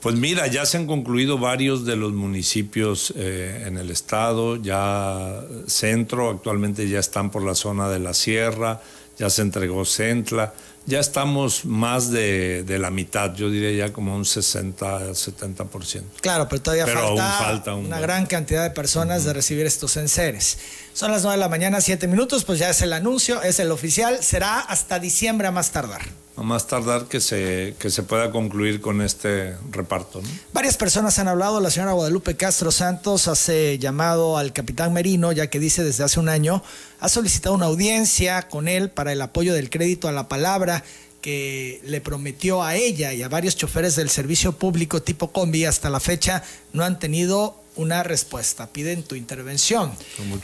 pues 0.06 0.14
mira, 0.14 0.46
ya 0.46 0.64
se 0.66 0.76
han 0.76 0.86
concluido 0.86 1.36
varios 1.36 1.84
de 1.84 1.96
los 1.96 2.12
municipios 2.12 3.12
eh, 3.16 3.64
en 3.66 3.76
el 3.76 3.90
estado, 3.90 4.54
ya 4.54 5.42
centro, 5.66 6.30
actualmente 6.30 6.88
ya 6.88 7.00
están 7.00 7.30
por 7.30 7.42
la 7.42 7.56
zona 7.56 7.88
de 7.88 7.98
la 7.98 8.14
sierra, 8.14 8.80
ya 9.18 9.30
se 9.30 9.42
entregó 9.42 9.84
Centla, 9.84 10.54
ya 10.86 11.00
estamos 11.00 11.64
más 11.64 12.10
de, 12.10 12.64
la 12.78 12.90
mitad, 12.90 13.34
yo 13.34 13.50
diría 13.50 13.86
ya 13.86 13.92
como 13.92 14.14
un 14.14 14.24
60, 14.24 15.10
70%. 15.10 16.02
Claro, 16.20 16.48
pero 16.48 16.62
todavía 16.62 16.86
falta, 16.86 17.74
una 17.74 18.00
gran 18.00 18.26
cantidad 18.26 18.62
de 18.62 18.70
personas 18.70 19.24
de 19.24 19.32
recibir 19.32 19.66
estos 19.66 19.96
enseres. 19.96 20.58
Son 20.92 21.10
las 21.10 21.22
9 21.22 21.36
de 21.36 21.40
la 21.40 21.48
mañana, 21.48 21.80
7 21.80 22.06
minutos, 22.06 22.44
pues 22.44 22.58
ya 22.58 22.70
es 22.70 22.80
el 22.82 22.92
anuncio, 22.92 23.42
es 23.42 23.58
el 23.58 23.70
oficial, 23.70 24.22
será 24.22 24.60
hasta 24.60 24.98
diciembre 24.98 25.48
a 25.48 25.50
más 25.50 25.72
tardar 25.72 26.25
a 26.36 26.42
más 26.42 26.66
tardar 26.66 27.06
que 27.06 27.20
se, 27.20 27.74
que 27.78 27.90
se 27.90 28.02
pueda 28.02 28.30
concluir 28.30 28.80
con 28.80 29.00
este 29.00 29.56
reparto. 29.70 30.20
Varias 30.52 30.76
personas 30.76 31.18
han 31.18 31.28
hablado, 31.28 31.60
la 31.60 31.70
señora 31.70 31.92
Guadalupe 31.92 32.36
Castro 32.36 32.70
Santos 32.70 33.26
hace 33.26 33.78
llamado 33.78 34.36
al 34.36 34.52
capitán 34.52 34.92
Merino, 34.92 35.32
ya 35.32 35.48
que 35.48 35.58
dice 35.58 35.82
desde 35.82 36.04
hace 36.04 36.20
un 36.20 36.28
año, 36.28 36.62
ha 37.00 37.08
solicitado 37.08 37.54
una 37.54 37.66
audiencia 37.66 38.48
con 38.48 38.68
él 38.68 38.90
para 38.90 39.12
el 39.12 39.22
apoyo 39.22 39.54
del 39.54 39.70
crédito 39.70 40.08
a 40.08 40.12
la 40.12 40.28
palabra 40.28 40.84
que 41.22 41.80
le 41.84 42.00
prometió 42.00 42.62
a 42.62 42.76
ella 42.76 43.12
y 43.12 43.22
a 43.22 43.28
varios 43.28 43.56
choferes 43.56 43.96
del 43.96 44.10
servicio 44.10 44.52
público 44.52 45.02
tipo 45.02 45.32
combi 45.32 45.64
hasta 45.64 45.90
la 45.90 45.98
fecha 45.98 46.44
no 46.72 46.84
han 46.84 47.00
tenido 47.00 47.65
una 47.76 48.02
respuesta. 48.02 48.66
Piden 48.66 49.02
tu 49.02 49.14
intervención. 49.14 49.92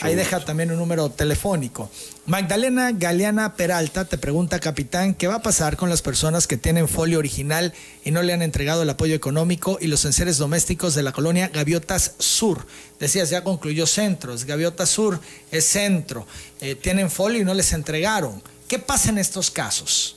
Ahí 0.01 0.15
deja 0.15 0.45
también 0.45 0.71
un 0.71 0.79
número 0.79 1.11
telefónico. 1.11 1.91
Magdalena 2.27 2.93
Galeana 2.93 3.57
Peralta 3.57 4.05
te 4.05 4.17
pregunta, 4.17 4.61
capitán, 4.61 5.15
¿qué 5.15 5.27
va 5.27 5.37
a 5.37 5.43
pasar 5.43 5.77
con 5.77 5.89
las 5.89 6.03
personas 6.03 6.47
que 6.47 6.57
tienen 6.57 6.87
folio 6.87 7.19
original 7.19 7.75
y 8.05 8.13
no 8.13 8.23
le 8.23 8.33
han 8.33 8.43
entregado 8.43 8.83
el 8.83 8.91
apoyo 8.91 9.15
económico 9.15 9.79
y 9.81 9.89
los 9.89 10.05
enseres 10.05 10.39
domésticos 10.39 10.95
de 10.95 11.03
la 11.03 11.13
colonia 11.13 11.49
Gaviotas 11.49 12.15
Sur? 12.19 12.65
Decías, 13.01 13.31
ya 13.31 13.43
concluyó 13.43 13.87
centros. 13.87 14.45
Gaviotas 14.45 14.89
Sur 14.89 15.21
es 15.51 15.65
centro. 15.65 16.27
Eh, 16.61 16.77
tienen 16.77 17.11
folio 17.11 17.41
y 17.41 17.45
no 17.45 17.55
les 17.55 17.73
entregaron. 17.73 18.43
¿Qué 18.69 18.79
pasa 18.79 19.11
en 19.11 19.19
estos 19.19 19.51
casos? 19.51 20.17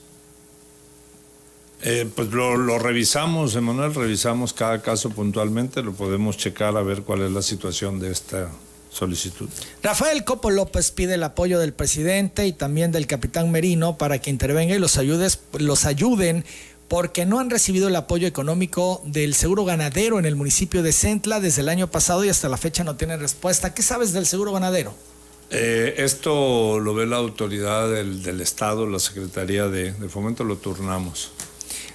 Eh, 1.87 2.09
pues 2.15 2.31
lo, 2.31 2.79
revisamos, 2.79 3.55
Emanuel, 3.55 3.93
revisamos 3.93 4.53
cada 4.53 4.81
caso 4.81 5.11
puntualmente, 5.11 5.83
lo 5.83 5.93
podemos 5.93 6.35
checar 6.35 6.75
a 6.77 6.81
ver 6.81 7.03
cuál 7.03 7.21
es 7.21 7.31
la 7.31 7.43
situación 7.43 7.99
de 7.99 8.11
esta 8.11 8.49
solicitud. 8.91 9.47
Rafael 9.83 10.23
Copo 10.23 10.49
López 10.49 10.89
pide 10.89 11.13
el 11.13 11.21
apoyo 11.21 11.59
del 11.59 11.73
presidente 11.73 12.47
y 12.47 12.53
también 12.53 12.91
del 12.91 13.05
capitán 13.05 13.51
Merino 13.51 13.99
para 13.99 14.17
que 14.17 14.31
intervenga 14.31 14.73
y 14.73 14.79
los, 14.79 14.97
ayudes, 14.97 15.41
los 15.59 15.85
ayuden 15.85 16.43
porque 16.87 17.27
no 17.27 17.39
han 17.39 17.51
recibido 17.51 17.87
el 17.87 17.95
apoyo 17.95 18.27
económico 18.27 19.03
del 19.05 19.35
seguro 19.35 19.63
ganadero 19.63 20.17
en 20.17 20.25
el 20.25 20.35
municipio 20.35 20.81
de 20.81 20.91
Centla 20.91 21.39
desde 21.39 21.61
el 21.61 21.69
año 21.69 21.91
pasado 21.91 22.25
y 22.25 22.29
hasta 22.29 22.49
la 22.49 22.57
fecha 22.57 22.83
no 22.83 22.95
tienen 22.95 23.19
respuesta. 23.19 23.75
¿Qué 23.75 23.83
sabes 23.83 24.11
del 24.11 24.25
seguro 24.25 24.53
ganadero? 24.53 24.91
Eh, 25.51 25.93
esto 25.99 26.79
lo 26.79 26.95
ve 26.95 27.05
la 27.05 27.17
autoridad 27.17 27.91
del, 27.91 28.41
Estado, 28.41 28.87
la 28.87 28.97
Secretaría 28.97 29.67
de 29.67 29.93
Fomento, 30.09 30.43
lo 30.43 30.55
turnamos. 30.55 31.31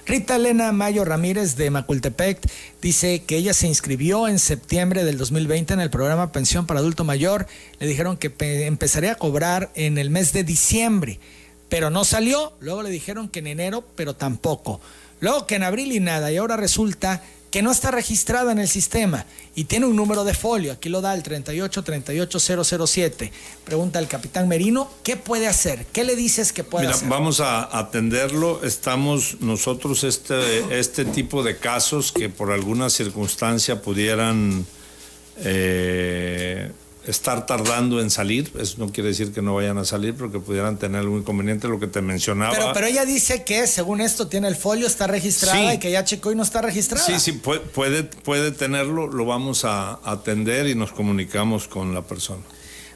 Rita 0.05 0.35
Elena 0.35 0.71
Mayo 0.71 1.05
Ramírez 1.05 1.55
de 1.55 1.69
Macultepec 1.69 2.39
dice 2.81 3.23
que 3.23 3.37
ella 3.37 3.53
se 3.53 3.67
inscribió 3.67 4.27
en 4.27 4.39
septiembre 4.39 5.03
del 5.03 5.17
2020 5.17 5.75
en 5.75 5.79
el 5.79 5.91
programa 5.91 6.31
Pensión 6.31 6.65
para 6.65 6.79
Adulto 6.79 7.03
Mayor. 7.03 7.45
Le 7.79 7.87
dijeron 7.87 8.17
que 8.17 8.33
empezaría 8.65 9.11
a 9.11 9.15
cobrar 9.15 9.69
en 9.75 9.99
el 9.99 10.09
mes 10.09 10.33
de 10.33 10.43
diciembre, 10.43 11.19
pero 11.69 11.91
no 11.91 12.03
salió. 12.03 12.53
Luego 12.59 12.81
le 12.81 12.89
dijeron 12.89 13.29
que 13.29 13.39
en 13.39 13.47
enero, 13.47 13.85
pero 13.95 14.15
tampoco. 14.15 14.81
Luego 15.19 15.45
que 15.45 15.55
en 15.55 15.63
abril 15.63 15.91
y 15.91 15.99
nada. 15.99 16.31
Y 16.31 16.37
ahora 16.37 16.57
resulta 16.57 17.21
que 17.51 17.61
no 17.61 17.71
está 17.71 17.91
registrada 17.91 18.51
en 18.53 18.59
el 18.59 18.69
sistema 18.69 19.25
y 19.55 19.65
tiene 19.65 19.85
un 19.85 19.97
número 19.97 20.23
de 20.23 20.33
folio, 20.33 20.71
aquí 20.71 20.89
lo 20.89 21.01
da 21.01 21.13
el 21.13 21.21
3838007. 21.21 23.31
Pregunta 23.65 23.99
el 23.99 24.07
capitán 24.07 24.47
Merino, 24.47 24.89
¿qué 25.03 25.17
puede 25.17 25.47
hacer? 25.47 25.85
¿Qué 25.91 26.05
le 26.05 26.15
dices 26.15 26.53
que 26.53 26.63
puede 26.63 26.87
hacer? 26.87 27.09
Vamos 27.09 27.41
a 27.41 27.77
atenderlo. 27.77 28.63
Estamos 28.63 29.41
nosotros 29.41 30.05
este, 30.05 30.79
este 30.79 31.03
tipo 31.05 31.43
de 31.43 31.57
casos 31.57 32.13
que 32.13 32.29
por 32.29 32.51
alguna 32.51 32.89
circunstancia 32.89 33.81
pudieran 33.81 34.65
eh, 35.37 36.71
estar 37.05 37.45
tardando 37.45 37.99
en 37.99 38.09
salir. 38.09 38.51
Eso 38.59 38.75
no 38.77 38.91
quiere 38.91 39.09
decir 39.09 39.33
que 39.33 39.41
no 39.41 39.55
vayan 39.55 39.77
a 39.77 39.85
salir, 39.85 40.15
porque 40.15 40.39
pudieran 40.39 40.77
tener 40.77 41.01
algún 41.01 41.19
inconveniente, 41.19 41.67
lo 41.67 41.79
que 41.79 41.87
te 41.87 42.01
mencionaba. 42.01 42.53
Pero, 42.53 42.71
pero 42.73 42.87
ella 42.87 43.05
dice 43.05 43.43
que 43.43 43.67
según 43.67 44.01
esto 44.01 44.27
tiene 44.27 44.47
el 44.47 44.55
folio, 44.55 44.87
está 44.87 45.07
registrada 45.07 45.73
y 45.73 45.79
que 45.79 45.91
ya 45.91 46.03
checó 46.03 46.31
y 46.31 46.35
no 46.35 46.43
está 46.43 46.61
registrada. 46.61 47.05
Sí, 47.05 47.19
sí, 47.19 47.31
puede, 47.33 48.03
puede, 48.03 48.51
tenerlo, 48.51 49.07
lo 49.07 49.25
vamos 49.25 49.65
a 49.65 49.99
atender 50.03 50.67
y 50.67 50.75
nos 50.75 50.91
comunicamos 50.91 51.67
con 51.67 51.93
la 51.93 52.01
persona. 52.01 52.41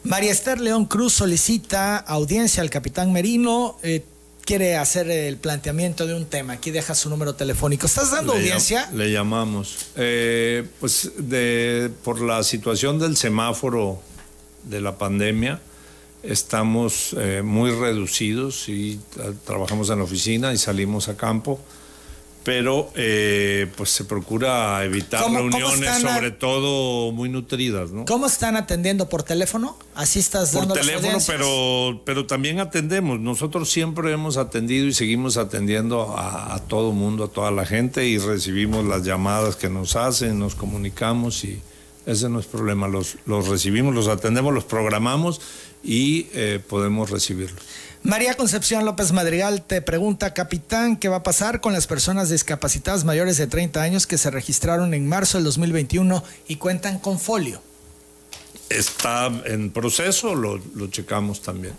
María 0.03 0.31
Esther 0.31 0.61
León 0.61 0.85
Cruz 0.85 1.13
solicita 1.13 1.97
audiencia 1.97 2.61
al 2.61 2.69
capitán 2.69 3.11
Merino. 3.11 3.77
Eh, 3.81 4.03
quiere 4.45 4.77
hacer 4.77 5.09
el 5.09 5.37
planteamiento 5.37 6.07
de 6.07 6.13
un 6.13 6.25
tema. 6.25 6.53
Aquí 6.53 6.71
deja 6.71 6.95
su 6.95 7.09
número 7.09 7.35
telefónico. 7.35 7.87
¿Estás 7.87 8.11
dando 8.11 8.33
audiencia? 8.33 8.89
le 8.93 9.11
llamamos. 9.11 9.87
Eh, 9.95 10.65
pues 10.79 11.11
de, 11.17 11.91
por 12.03 12.21
la 12.21 12.43
situación 12.43 12.99
del 12.99 13.17
semáforo 13.17 13.99
de 14.63 14.81
la 14.81 14.97
pandemia, 14.97 15.59
estamos 16.23 17.15
eh, 17.17 17.41
muy 17.43 17.71
reducidos 17.71 18.69
y 18.69 18.99
trabajamos 19.45 19.89
en 19.89 19.97
la 19.97 20.03
oficina 20.03 20.53
y 20.53 20.57
salimos 20.57 21.09
a 21.09 21.17
campo 21.17 21.59
pero 22.45 22.91
eh, 22.93 23.65
pues 23.75 23.89
se 23.89 24.05
procura 24.05 24.83
evitar 24.85 25.19
reuniones, 25.31 25.99
sobre 25.99 26.29
todo 26.29 27.11
muy 27.11 27.27
nutridas, 27.27 27.89
¿no? 27.89 28.05
¿Cómo 28.05 28.27
están 28.27 28.55
atendiendo 28.55 29.09
por 29.09 29.23
teléfono? 29.23 29.75
Así 29.95 30.19
estás 30.19 30.53
dando 30.53 30.75
Por 30.75 30.83
teléfono, 30.83 31.17
pero, 31.25 32.03
pero 32.05 32.27
también 32.27 32.59
atendemos. 32.59 33.19
Nosotros 33.19 33.71
siempre 33.71 34.11
hemos 34.11 34.37
atendido 34.37 34.85
y 34.85 34.93
seguimos 34.93 35.37
atendiendo 35.37 36.13
a, 36.15 36.61
todo 36.67 36.91
mundo, 36.91 37.23
a 37.23 37.27
toda 37.29 37.49
la 37.49 37.65
gente 37.65 38.05
y 38.05 38.19
recibimos 38.19 38.85
las 38.85 39.03
llamadas 39.03 39.55
que 39.55 39.67
nos 39.67 39.95
hacen, 39.95 40.37
nos 40.37 40.53
comunicamos 40.53 41.43
y 41.45 41.59
ese 42.05 42.29
no 42.29 42.39
es 42.39 42.45
problema. 42.45 42.87
Los, 42.87 43.17
los 43.25 43.47
recibimos, 43.47 43.93
los 43.93 44.07
atendemos, 44.07 44.53
los 44.53 44.63
programamos 44.63 45.41
y 45.83 46.27
eh, 46.33 46.59
podemos 46.67 47.09
recibirlos. 47.09 47.61
María 48.03 48.35
Concepción 48.35 48.85
López 48.85 49.11
Madrigal 49.13 49.63
te 49.63 49.81
pregunta, 49.81 50.33
capitán, 50.33 50.97
¿qué 50.97 51.09
va 51.09 51.17
a 51.17 51.23
pasar 51.23 51.59
con 51.59 51.73
las 51.73 51.87
personas 51.87 52.29
discapacitadas 52.29 53.03
mayores 53.03 53.37
de 53.37 53.47
30 53.47 53.81
años 53.81 54.05
que 54.05 54.19
se 54.19 54.29
registraron 54.29 54.93
en 54.93 55.09
marzo 55.09 55.39
del 55.39 55.45
2021 55.45 56.23
y 56.47 56.57
cuentan 56.57 56.99
con 56.99 57.19
folio? 57.19 57.61
Está 58.69 59.31
en 59.45 59.71
proceso, 59.71 60.35
lo, 60.35 60.61
lo 60.75 60.87
checamos 60.87 61.41
también. 61.41 61.73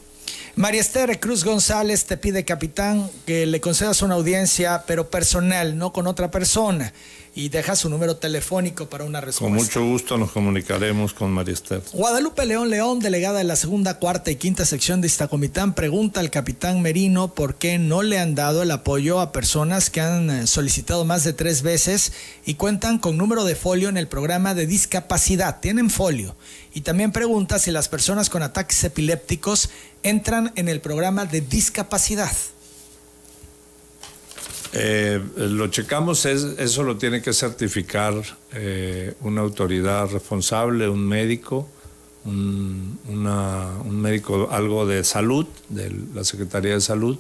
María 0.57 0.81
Esther 0.81 1.21
Cruz 1.21 1.45
González 1.45 2.07
te 2.07 2.17
pide, 2.17 2.45
capitán, 2.45 3.09
que 3.27 3.47
le 3.47 3.61
concedas 3.61 4.03
una 4.03 4.15
audiencia, 4.15 4.85
pero 4.87 5.11
personal, 5.11 5.79
no 5.79 5.93
con 5.93 6.07
otra 6.07 6.31
persona 6.31 6.93
y 7.37 7.51
deja 7.51 7.77
su 7.77 7.90
número 7.90 8.16
telefónico 8.16 8.88
para 8.88 9.05
una 9.05 9.20
respuesta. 9.20 9.44
Con 9.44 9.53
mucho 9.53 9.85
gusto 9.85 10.16
nos 10.16 10.33
comunicaremos 10.33 11.12
con 11.12 11.31
María 11.31 11.53
Esther. 11.53 11.83
Guadalupe 11.92 12.46
León 12.46 12.70
León, 12.70 12.99
delegada 12.99 13.38
de 13.38 13.44
la 13.44 13.57
segunda, 13.57 13.99
cuarta 13.99 14.31
y 14.31 14.37
quinta 14.37 14.64
sección 14.64 15.03
de 15.03 15.07
Iztacomitán, 15.07 15.75
pregunta 15.75 16.20
al 16.20 16.31
capitán 16.31 16.81
Merino 16.81 17.35
por 17.35 17.57
qué 17.57 17.79
no 17.79 18.03
le 18.03 18.18
han 18.18 18.35
dado 18.35 18.62
el 18.62 18.70
apoyo 18.70 19.20
a 19.20 19.33
personas 19.33 19.90
que 19.90 20.01
han 20.01 20.31
eh, 20.31 20.46
solicitado 20.46 21.05
más 21.05 21.25
de 21.25 21.35
tres 21.35 21.61
veces 21.61 22.14
y 22.46 22.55
cuentan 22.55 22.99
con 22.99 23.18
número 23.18 23.44
de 23.44 23.55
folio 23.55 23.90
en 23.90 23.99
el 23.99 24.09
programa 24.09 24.55
de 24.55 24.66
discapacidad. 24.66 25.61
Tienen 25.61 25.90
folio. 25.90 26.37
Y 26.72 26.81
también 26.81 27.12
pregunta 27.12 27.59
si 27.59 27.70
las 27.70 27.88
personas 27.90 28.31
con 28.31 28.42
ataques 28.42 28.83
epilépticos 28.83 29.68
entran 30.03 30.53
en 30.57 30.70
el 30.70 30.81
programa 30.81 31.27
de 31.27 31.42
discapacidad. 31.42 32.33
Eh, 34.72 35.22
lo 35.37 35.68
checamos, 35.68 36.24
es, 36.26 36.42
eso 36.59 36.83
lo 36.83 36.96
tiene 36.96 37.22
que 37.22 37.33
certificar 37.33 38.14
eh, 38.52 39.14
una 39.20 39.40
autoridad 39.40 40.11
responsable, 40.11 40.88
un 40.88 41.07
médico, 41.07 41.68
un, 42.24 42.98
médico, 44.02 44.48
algo 44.50 44.87
de 44.87 45.05
salud, 45.05 45.47
de 45.68 45.95
la 46.14 46.24
Secretaría 46.24 46.74
de 46.74 46.80
Salud, 46.80 47.18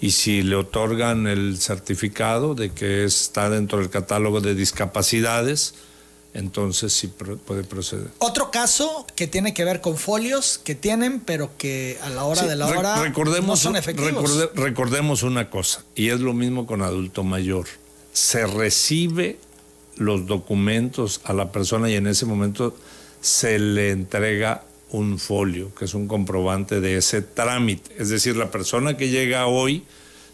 y 0.00 0.12
si 0.12 0.42
le 0.42 0.56
otorgan 0.56 1.26
el 1.26 1.58
certificado 1.58 2.54
de 2.54 2.70
que 2.70 3.04
está 3.04 3.50
dentro 3.50 3.78
del 3.78 3.90
catálogo 3.90 4.40
de 4.40 4.54
discapacidades, 4.54 5.74
entonces 6.34 6.92
sí 6.92 7.08
puede 7.08 7.62
proceder. 7.62 8.08
Otro 8.18 8.50
caso 8.50 9.06
que 9.14 9.26
tiene 9.26 9.54
que 9.54 9.64
ver 9.64 9.80
con 9.80 9.96
folios 9.96 10.58
que 10.62 10.74
tienen, 10.74 11.20
pero 11.20 11.56
que 11.56 11.98
a 12.02 12.10
la 12.10 12.24
hora 12.24 12.42
de 12.42 12.56
la 12.56 12.66
hora 12.66 13.02
recordemos, 13.02 13.46
no 13.46 13.56
son 13.56 13.76
efectivos. 13.76 14.50
recordemos 14.54 15.22
una 15.22 15.48
cosa, 15.48 15.84
y 15.94 16.08
es 16.10 16.20
lo 16.20 16.34
mismo 16.34 16.66
con 16.66 16.82
adulto 16.82 17.22
mayor. 17.22 17.66
Se 18.12 18.46
recibe 18.46 19.38
los 19.96 20.26
documentos 20.26 21.20
a 21.24 21.32
la 21.32 21.52
persona 21.52 21.88
y 21.88 21.94
en 21.94 22.08
ese 22.08 22.26
momento 22.26 22.76
se 23.20 23.58
le 23.60 23.90
entrega 23.92 24.64
un 24.90 25.18
folio, 25.18 25.74
que 25.74 25.84
es 25.84 25.94
un 25.94 26.08
comprobante 26.08 26.80
de 26.80 26.96
ese 26.96 27.22
trámite. 27.22 27.94
Es 27.98 28.08
decir, 28.08 28.36
la 28.36 28.50
persona 28.50 28.96
que 28.96 29.08
llega 29.08 29.46
hoy 29.46 29.84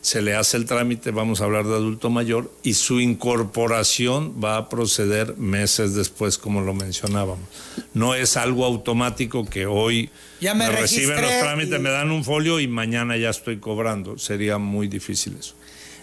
se 0.00 0.22
le 0.22 0.34
hace 0.34 0.56
el 0.56 0.64
trámite, 0.64 1.10
vamos 1.10 1.40
a 1.40 1.44
hablar 1.44 1.66
de 1.66 1.74
adulto 1.74 2.10
mayor, 2.10 2.50
y 2.62 2.74
su 2.74 3.00
incorporación 3.00 4.42
va 4.42 4.56
a 4.56 4.68
proceder 4.68 5.36
meses 5.36 5.94
después, 5.94 6.38
como 6.38 6.62
lo 6.62 6.74
mencionábamos. 6.74 7.46
No 7.92 8.14
es 8.14 8.36
algo 8.36 8.64
automático 8.64 9.44
que 9.44 9.66
hoy 9.66 10.10
ya 10.40 10.54
me, 10.54 10.68
reciben 10.70 11.20
los 11.20 11.30
trámites, 11.40 11.80
me 11.80 11.90
dan 11.90 12.10
un 12.10 12.24
folio 12.24 12.60
y 12.60 12.68
mañana 12.68 13.16
ya 13.16 13.30
estoy 13.30 13.58
cobrando. 13.58 14.16
Sería 14.18 14.58
muy 14.58 14.88
difícil 14.88 15.36
eso. 15.38 15.54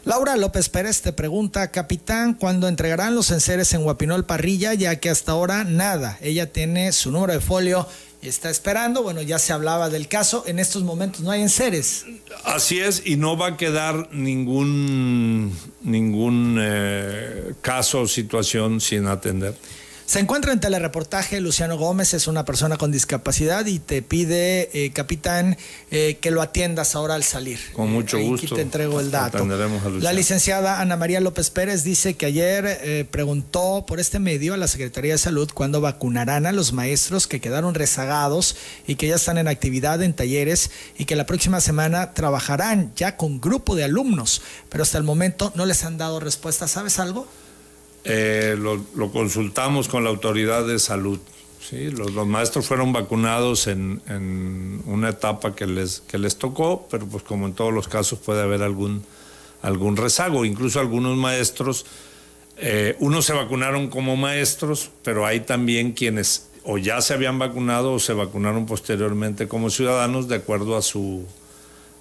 Laura 0.07 0.37
López 0.37 0.69
Pérez 0.69 1.01
te 1.01 1.11
pregunta, 1.11 1.69
capitán, 1.69 2.33
¿cuándo 2.33 2.69
entregarán 2.69 3.13
los 3.13 3.29
enseres 3.31 3.73
en 3.73 3.83
Guapinol 3.83 4.25
Parrilla? 4.25 4.73
Ya 4.73 4.95
que 5.01 5.09
hasta 5.09 5.33
ahora 5.33 5.65
nada. 5.65 6.17
Ella 6.21 6.53
tiene 6.53 6.93
su 6.93 7.11
número 7.11 7.33
de 7.33 7.41
folio 7.41 7.85
está 8.21 8.49
esperando. 8.49 9.03
Bueno, 9.03 9.21
ya 9.21 9.39
se 9.39 9.53
hablaba 9.53 9.89
del 9.89 10.07
caso. 10.07 10.43
En 10.47 10.59
estos 10.59 10.83
momentos 10.83 11.21
no 11.21 11.31
hay 11.31 11.41
enseres. 11.41 12.05
Así 12.43 12.79
es, 12.79 13.03
y 13.05 13.15
no 13.17 13.37
va 13.37 13.47
a 13.47 13.57
quedar 13.57 14.09
ningún, 14.11 15.55
ningún 15.81 16.57
eh, 16.59 17.53
caso 17.61 18.01
o 18.01 18.07
situación 18.07 18.81
sin 18.81 19.07
atender. 19.07 19.55
Se 20.07 20.19
encuentra 20.19 20.53
en 20.53 20.61
telereportaje 20.61 21.41
Luciano 21.41 21.77
Gómez, 21.77 22.13
es 22.13 22.27
una 22.27 22.45
persona 22.45 22.77
con 22.77 22.93
discapacidad 22.93 23.65
y 23.65 23.79
te 23.79 24.01
pide, 24.01 24.69
eh, 24.71 24.93
capitán, 24.93 25.57
eh, 25.91 26.17
que 26.21 26.31
lo 26.31 26.41
atiendas 26.41 26.95
ahora 26.95 27.15
al 27.15 27.25
salir. 27.25 27.59
Con 27.73 27.91
mucho 27.91 28.17
gusto. 28.17 28.45
Aquí 28.45 28.55
te 28.55 28.61
entrego 28.61 29.01
el 29.01 29.11
dato. 29.11 29.45
La 29.99 30.13
licenciada 30.13 30.79
Ana 30.79 30.95
María 30.95 31.19
López 31.19 31.49
Pérez 31.49 31.83
dice 31.83 32.13
que 32.13 32.25
ayer 32.25 32.79
eh, 32.83 33.05
preguntó 33.11 33.83
por 33.85 33.99
este 33.99 34.17
medio 34.19 34.53
a 34.53 34.57
la 34.57 34.69
Secretaría 34.69 35.11
de 35.11 35.17
Salud 35.17 35.51
cuándo 35.53 35.81
vacunarán 35.81 36.45
a 36.45 36.53
los 36.53 36.71
maestros 36.71 37.27
que 37.27 37.41
quedaron 37.41 37.73
rezagados 37.73 38.55
y 38.87 38.95
que 38.95 39.09
ya 39.09 39.15
están 39.15 39.37
en 39.37 39.49
actividad 39.49 40.01
en 40.01 40.13
talleres 40.13 40.71
y 40.97 41.03
que 41.03 41.17
la 41.17 41.25
próxima 41.25 41.59
semana 41.59 42.13
trabajarán 42.13 42.93
ya 42.95 43.17
con 43.17 43.41
grupo 43.41 43.75
de 43.75 43.83
alumnos, 43.83 44.41
pero 44.69 44.83
hasta 44.83 44.97
el 44.97 45.03
momento 45.03 45.51
no 45.55 45.65
les 45.65 45.83
han 45.83 45.97
dado 45.97 46.21
respuesta. 46.21 46.69
¿Sabes 46.69 46.97
algo? 46.97 47.27
Eh, 48.09 48.55
lo, 48.57 49.11
consultamos 49.11 49.89
con 49.89 50.03
la 50.03 50.09
autoridad 50.09 50.65
de 50.65 50.79
salud. 50.79 51.19
¿sí? 51.59 51.91
Los, 51.91 52.11
maestros 52.25 52.65
fueron 52.65 52.93
vacunados 52.93 53.67
en, 53.67 54.01
una 54.85 55.09
etapa 55.09 55.53
que 55.53 55.67
les, 55.67 56.01
que 56.01 56.17
les 56.17 56.37
tocó, 56.37 56.87
pero 56.89 57.05
pues 57.05 57.23
como 57.23 57.47
en 57.47 57.53
todos 57.53 57.73
los 57.73 57.87
casos 57.87 58.19
puede 58.19 58.41
haber 58.41 58.63
algún, 58.63 59.03
algún 59.61 59.97
rezago. 59.97 60.45
Incluso 60.45 60.79
algunos 60.79 61.17
maestros, 61.17 61.85
eh, 62.57 62.95
unos 62.99 63.25
se 63.25 63.33
vacunaron 63.33 63.89
como 63.89 64.15
maestros, 64.15 64.89
pero 65.03 65.25
hay 65.25 65.41
también 65.41 65.91
quienes 65.91 66.47
o 66.69 66.77
ya 66.77 67.01
se 67.01 67.13
habían 67.13 67.39
vacunado 67.39 67.93
o 67.93 67.99
se 67.99 68.13
vacunaron 68.13 68.65
posteriormente 68.65 69.47
como 69.47 69.69
ciudadanos 69.69 70.27
de 70.27 70.35
acuerdo 70.35 70.75
a 70.75 70.81
su 70.81 71.25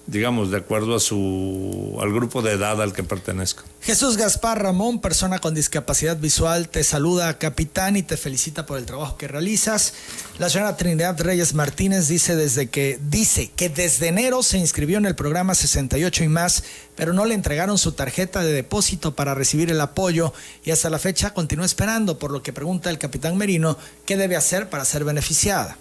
digamos, 0.07 0.51
de 0.51 0.57
acuerdo 0.57 0.95
a 0.95 0.99
su, 1.01 1.97
al 2.01 2.13
grupo 2.13 2.41
de 2.41 2.53
edad 2.53 2.81
al 2.81 2.93
que 2.93 3.03
pertenezca. 3.03 3.63
Jesús 3.81 4.15
Gaspar 4.15 4.63
Ramón, 4.63 5.01
persona 5.01 5.39
con 5.39 5.53
discapacidad 5.53 6.17
visual, 6.17 6.69
te 6.69 6.83
saluda, 6.83 7.37
capitán, 7.37 7.97
y 7.97 8.03
te 8.03 8.15
felicita 8.15 8.65
por 8.65 8.77
el 8.77 8.85
trabajo 8.85 9.17
que 9.17 9.27
realizas. 9.27 9.93
La 10.39 10.49
señora 10.49 10.77
Trinidad 10.77 11.19
Reyes 11.19 11.53
Martínez 11.53 12.07
dice, 12.07 12.37
desde 12.37 12.69
que, 12.69 12.99
dice 13.09 13.51
que 13.55 13.67
desde 13.67 14.07
enero 14.07 14.43
se 14.43 14.57
inscribió 14.57 14.97
en 14.97 15.05
el 15.05 15.15
programa 15.15 15.55
68 15.55 16.23
y 16.23 16.27
más, 16.29 16.63
pero 16.95 17.11
no 17.11 17.25
le 17.25 17.35
entregaron 17.35 17.77
su 17.77 17.91
tarjeta 17.91 18.41
de 18.41 18.53
depósito 18.53 19.13
para 19.13 19.35
recibir 19.35 19.69
el 19.71 19.81
apoyo 19.81 20.33
y 20.63 20.71
hasta 20.71 20.89
la 20.89 20.99
fecha 20.99 21.33
continúa 21.33 21.65
esperando, 21.65 22.17
por 22.17 22.31
lo 22.31 22.41
que 22.41 22.53
pregunta 22.53 22.89
el 22.89 22.97
capitán 22.97 23.37
Merino, 23.37 23.77
¿qué 24.05 24.15
debe 24.15 24.37
hacer 24.37 24.69
para 24.69 24.85
ser 24.85 25.03
beneficiada? 25.03 25.77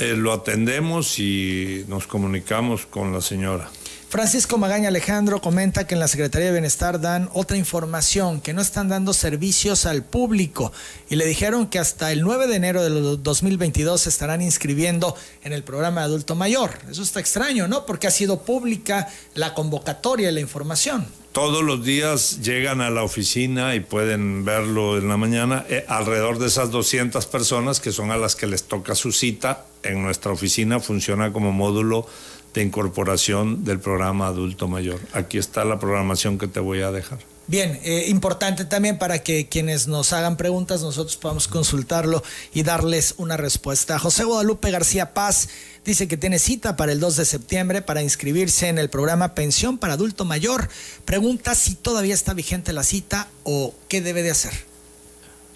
Eh, 0.00 0.16
lo 0.16 0.32
atendemos 0.32 1.18
y 1.18 1.84
nos 1.86 2.06
comunicamos 2.06 2.86
con 2.86 3.12
la 3.12 3.20
señora. 3.20 3.68
Francisco 4.10 4.58
Magaña 4.58 4.88
Alejandro 4.88 5.40
comenta 5.40 5.86
que 5.86 5.94
en 5.94 6.00
la 6.00 6.08
Secretaría 6.08 6.48
de 6.48 6.54
Bienestar 6.54 7.00
dan 7.00 7.30
otra 7.32 7.56
información, 7.56 8.40
que 8.40 8.52
no 8.52 8.60
están 8.60 8.88
dando 8.88 9.12
servicios 9.12 9.86
al 9.86 10.02
público 10.02 10.72
y 11.08 11.14
le 11.14 11.24
dijeron 11.26 11.68
que 11.68 11.78
hasta 11.78 12.10
el 12.10 12.22
9 12.22 12.48
de 12.48 12.56
enero 12.56 12.82
de 12.82 12.90
2022 12.90 14.00
se 14.00 14.08
estarán 14.08 14.42
inscribiendo 14.42 15.14
en 15.44 15.52
el 15.52 15.62
programa 15.62 16.00
de 16.00 16.06
adulto 16.06 16.34
mayor. 16.34 16.72
Eso 16.90 17.04
está 17.04 17.20
extraño, 17.20 17.68
¿no? 17.68 17.86
Porque 17.86 18.08
ha 18.08 18.10
sido 18.10 18.40
pública 18.42 19.08
la 19.36 19.54
convocatoria 19.54 20.30
y 20.30 20.32
la 20.32 20.40
información. 20.40 21.06
Todos 21.30 21.62
los 21.62 21.84
días 21.84 22.40
llegan 22.42 22.80
a 22.80 22.90
la 22.90 23.04
oficina 23.04 23.76
y 23.76 23.80
pueden 23.80 24.44
verlo 24.44 24.98
en 24.98 25.06
la 25.06 25.18
mañana, 25.18 25.64
eh, 25.68 25.84
alrededor 25.86 26.40
de 26.40 26.48
esas 26.48 26.72
200 26.72 27.24
personas 27.26 27.78
que 27.78 27.92
son 27.92 28.10
a 28.10 28.16
las 28.16 28.34
que 28.34 28.48
les 28.48 28.64
toca 28.64 28.96
su 28.96 29.12
cita 29.12 29.66
en 29.84 30.02
nuestra 30.02 30.32
oficina, 30.32 30.80
funciona 30.80 31.32
como 31.32 31.52
módulo 31.52 32.08
de 32.54 32.62
incorporación 32.62 33.64
del 33.64 33.80
programa 33.80 34.26
adulto 34.26 34.68
mayor. 34.68 35.00
Aquí 35.12 35.38
está 35.38 35.64
la 35.64 35.78
programación 35.78 36.38
que 36.38 36.48
te 36.48 36.60
voy 36.60 36.82
a 36.82 36.90
dejar. 36.90 37.18
Bien, 37.50 37.80
eh, 37.82 38.04
importante 38.06 38.64
también 38.64 38.96
para 38.96 39.24
que 39.24 39.48
quienes 39.48 39.88
nos 39.88 40.12
hagan 40.12 40.36
preguntas 40.36 40.82
nosotros 40.82 41.16
podamos 41.16 41.48
consultarlo 41.48 42.22
y 42.54 42.62
darles 42.62 43.14
una 43.16 43.36
respuesta. 43.36 43.98
José 43.98 44.22
Guadalupe 44.22 44.70
García 44.70 45.14
Paz 45.14 45.48
dice 45.84 46.06
que 46.06 46.16
tiene 46.16 46.38
cita 46.38 46.76
para 46.76 46.92
el 46.92 47.00
2 47.00 47.16
de 47.16 47.24
septiembre 47.24 47.82
para 47.82 48.02
inscribirse 48.02 48.68
en 48.68 48.78
el 48.78 48.88
programa 48.88 49.34
Pensión 49.34 49.78
para 49.78 49.94
Adulto 49.94 50.24
Mayor. 50.24 50.68
Pregunta 51.04 51.56
si 51.56 51.74
todavía 51.74 52.14
está 52.14 52.34
vigente 52.34 52.72
la 52.72 52.84
cita 52.84 53.26
o 53.42 53.74
qué 53.88 54.00
debe 54.00 54.22
de 54.22 54.30
hacer. 54.30 54.52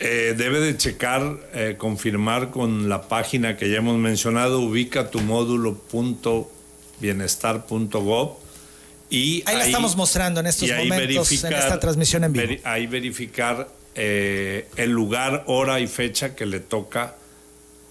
Eh, 0.01 0.35
debe 0.37 0.59
de 0.59 0.77
checar, 0.77 1.39
eh, 1.55 1.77
confirmar 1.79 2.51
con 2.51 2.89
la 2.89 3.07
página 3.07 3.57
que 3.57 3.71
ya 3.71 3.77
hemos 3.77 3.99
mencionado, 3.99 4.61
ubica 4.61 5.11
tu 5.11 5.21
módulo 5.21 5.79
bienestar.gov 7.01 8.45
y 9.11 9.43
ahí, 9.47 9.57
la 9.57 9.67
estamos 9.67 9.97
mostrando 9.97 10.41
en 10.41 10.47
estos 10.47 10.69
momentos 10.71 11.45
en 11.45 11.53
esta 11.53 11.79
transmisión 11.79 12.25
en 12.25 12.33
vivo. 12.33 12.55
ahí 12.65 12.87
verificar 12.87 13.69
eh, 13.95 14.69
el 14.77 14.91
lugar, 14.91 15.45
hora 15.47 15.79
y 15.79 15.87
fecha 15.87 16.35
que 16.35 16.47
le 16.47 16.61
toca 16.61 17.15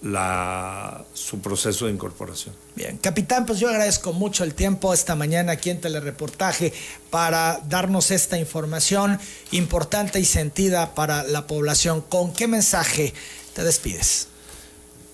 la, 0.02 1.06
su 1.14 1.40
proceso 1.40 1.86
de 1.86 1.94
incorporación. 1.94 2.54
Bien, 2.76 2.98
capitán, 2.98 3.46
pues 3.46 3.60
yo 3.60 3.70
agradezco 3.70 4.12
mucho 4.12 4.44
el 4.44 4.54
tiempo 4.54 4.94
esta 4.94 5.16
mañana 5.16 5.54
aquí 5.54 5.70
en 5.70 5.80
Telereportaje 5.80 6.74
para 7.10 7.62
darnos 7.70 8.12
esta 8.12 8.38
información 8.38 9.18
importante 9.52 10.20
y 10.20 10.26
sentida 10.26 10.94
para 10.94 11.24
la 11.24 11.48
población. 11.48 12.02
¿Con 12.02 12.34
qué 12.34 12.48
mensaje 12.48 13.14
te 13.54 13.64
despides? 13.64 14.28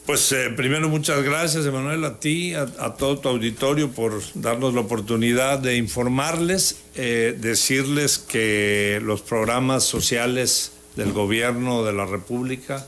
Pues 0.09 0.31
eh, 0.31 0.49
primero 0.49 0.89
muchas 0.89 1.21
gracias, 1.21 1.67
Emanuel, 1.67 2.03
a 2.03 2.19
ti, 2.19 2.55
a, 2.55 2.65
todo 2.95 3.19
tu 3.19 3.29
auditorio 3.29 3.91
por 3.91 4.19
darnos 4.33 4.73
la 4.73 4.81
oportunidad 4.81 5.59
de 5.59 5.77
informarles, 5.77 6.77
eh, 6.95 7.37
decirles 7.39 8.17
que 8.17 8.99
los 9.03 9.21
programas 9.21 9.83
sociales 9.83 10.71
del 10.95 11.13
gobierno 11.13 11.83
de 11.83 11.93
la 11.93 12.07
República 12.07 12.87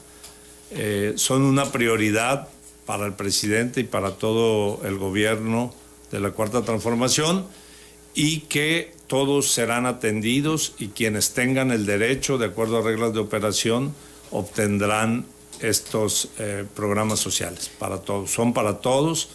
eh, 0.72 1.14
son 1.16 1.44
una 1.44 1.72
prioridad 1.72 2.48
para 2.88 3.06
el 3.06 3.14
presidente 3.14 3.82
y 3.82 3.84
para 3.84 4.16
todo 4.16 4.82
el 4.84 4.98
gobierno 4.98 5.76
de 6.12 6.22
la 6.22 6.32
Cuarta 6.32 6.64
Transformación 6.64 7.46
y 8.16 8.40
que 8.40 8.96
todos 9.06 9.52
serán 9.52 9.86
atendidos 9.86 10.74
y 10.80 10.88
quienes 10.88 11.36
tengan 11.36 11.70
el 11.70 11.86
derecho, 11.86 12.40
de 12.40 12.48
acuerdo 12.48 12.80
a 12.80 12.82
reglas 12.82 13.14
de 13.14 13.20
operación, 13.20 13.94
obtendrán 14.32 15.28
estos 15.62 16.30
eh, 16.40 16.66
programas 16.76 17.20
sociales 17.20 17.70
para 17.80 18.00
todos. 18.00 18.32
Son 18.32 18.54
para 18.54 18.80
todos, 18.80 19.30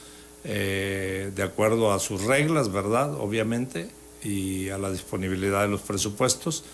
eh, 0.45 1.31
de 1.35 1.43
acuerdo 1.43 1.93
a 1.93 1.99
sus 1.99 2.25
reglas, 2.25 2.73
¿verdad? 2.73 3.15
Obviamente, 3.15 3.89
y 4.23 4.69
a 4.71 4.79
la 4.79 4.91
disponibilidad 4.91 5.63
de 5.63 5.69
los 5.69 5.83
presupuestos, 5.83 6.65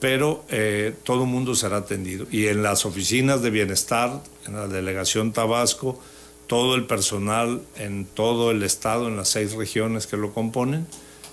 pero 0.00 0.44
eh, 0.48 0.94
todo 1.04 1.24
el 1.24 1.28
mundo 1.28 1.54
será 1.54 1.78
atendido. 1.78 2.26
Y 2.30 2.46
en 2.46 2.62
las 2.62 2.86
oficinas 2.86 3.42
de 3.42 3.50
bienestar, 3.50 4.22
en 4.46 4.54
la 4.54 4.68
delegación 4.68 5.32
Tabasco, 5.32 6.00
todo 6.46 6.74
el 6.74 6.86
personal 6.86 7.62
en 7.76 8.06
todo 8.06 8.50
el 8.50 8.62
estado, 8.62 9.08
en 9.08 9.16
las 9.16 9.28
seis 9.28 9.52
regiones 9.52 10.06
que 10.06 10.16
lo 10.16 10.32
componen, 10.32 10.86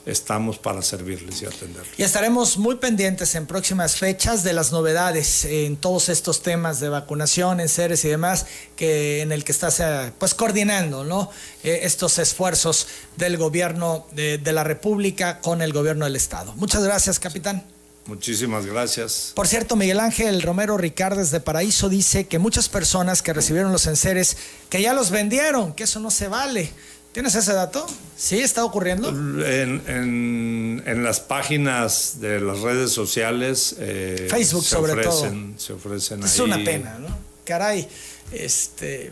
estamos 0.05 0.57
para 0.57 0.81
servirles 0.81 1.41
y 1.41 1.45
atenderles. 1.45 1.93
Y 1.97 2.03
estaremos 2.03 2.57
muy 2.57 2.75
pendientes 2.75 3.35
en 3.35 3.47
próximas 3.47 3.95
fechas 3.95 4.43
de 4.43 4.53
las 4.53 4.71
novedades 4.71 5.45
en 5.45 5.77
todos 5.77 6.09
estos 6.09 6.41
temas 6.41 6.79
de 6.79 6.89
vacunación, 6.89 7.59
en 7.59 7.69
seres 7.69 8.05
y 8.05 8.09
demás, 8.09 8.45
que 8.75 9.21
en 9.21 9.31
el 9.31 9.43
que 9.43 9.51
estás 9.51 9.81
pues 10.17 10.33
coordinando, 10.33 11.03
¿no? 11.03 11.29
Eh, 11.63 11.79
estos 11.83 12.19
esfuerzos 12.19 12.87
del 13.17 13.37
gobierno 13.37 14.05
de, 14.11 14.37
de 14.37 14.53
la 14.53 14.63
República 14.63 15.39
con 15.41 15.61
el 15.61 15.73
gobierno 15.73 16.05
del 16.05 16.15
Estado. 16.15 16.53
Muchas 16.55 16.83
gracias, 16.83 17.19
capitán. 17.19 17.65
Muchísimas 18.07 18.67
gracias. 18.67 19.31
Por 19.33 19.47
cierto, 19.47 19.75
Miguel 19.75 19.99
Ángel 19.99 20.43
Romero 20.43 20.77
Ricardes 20.77 21.31
de 21.31 21.39
Paraíso 21.39 21.89
dice 21.89 22.27
que 22.27 22.37
muchas 22.37 22.69
personas 22.69 23.23
que 23.23 23.33
recibieron 23.33 23.71
los 23.71 23.87
enseres, 23.87 24.37
que 24.69 24.79
ya 24.79 24.93
los 24.93 25.09
vendieron, 25.09 25.73
que 25.73 25.85
eso 25.85 25.99
no 25.99 26.11
se 26.11 26.27
vale. 26.27 26.71
¿Tienes 27.15 27.33
ese 27.33 27.53
dato? 27.53 27.87
¿Sí 28.17 28.39
está 28.39 28.65
ocurriendo? 28.65 29.07
En, 29.07 30.83
en, 30.85 31.03
las 31.05 31.21
páginas 31.21 32.19
de 32.19 32.41
las 32.41 32.59
redes 32.59 32.91
sociales. 32.91 33.77
Eh, 33.79 34.27
Facebook 34.29 34.65
sobre 34.65 34.91
ofrecen, 34.91 35.53
todo. 35.53 35.59
Se 35.61 35.71
ofrecen 35.71 36.23
Es 36.23 36.37
una 36.39 36.57
pena, 36.57 36.97
¿no? 36.99 37.07
Caray, 37.45 37.87
este, 38.33 39.11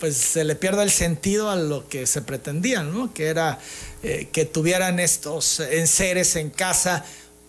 pues 0.00 0.16
se 0.16 0.42
le 0.42 0.56
pierde 0.56 0.82
el 0.82 0.90
sentido 0.90 1.48
a 1.48 1.54
lo 1.54 1.88
que 1.88 2.08
se 2.08 2.22
pretendía, 2.22 2.82
¿no? 2.82 3.14
Que 3.14 3.26
era 3.26 3.60
eh, 4.02 4.26
que 4.32 4.46
tuvieran 4.46 4.98
estos 4.98 5.60
enseres 5.60 6.34
en 6.34 6.50
casa 6.50 7.04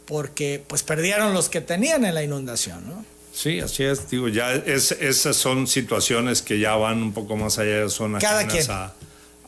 porque 0.06 0.64
pues 0.68 0.84
perdieron 0.84 1.34
los 1.34 1.49
que 1.49 1.62
tenían 1.62 2.06
en 2.06 2.14
la 2.14 2.22
inundación, 2.22 2.88
¿no? 2.88 3.03
Sí, 3.34 3.60
así 3.60 3.84
es, 3.84 4.08
digo, 4.12 4.28
ya 4.28 4.53
es, 4.53 4.91
esas 4.91 5.36
son 5.36 5.66
situaciones 5.66 6.43
que 6.43 6.60
ya 6.60 6.76
van 6.76 7.01
un 7.01 7.12
poco 7.12 7.36
más 7.36 7.58
allá, 7.58 7.89
son 7.89 8.20
Cada 8.20 8.45
quien. 8.45 8.70
a, 8.70 8.93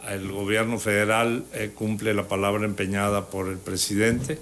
el 0.10 0.32
gobierno 0.32 0.80
federal 0.80 1.46
eh, 1.54 1.72
cumple 1.74 2.14
la 2.14 2.28
palabra 2.28 2.66
empeñada 2.66 3.30
por 3.30 3.48
el 3.48 3.58
presidente 3.58 4.40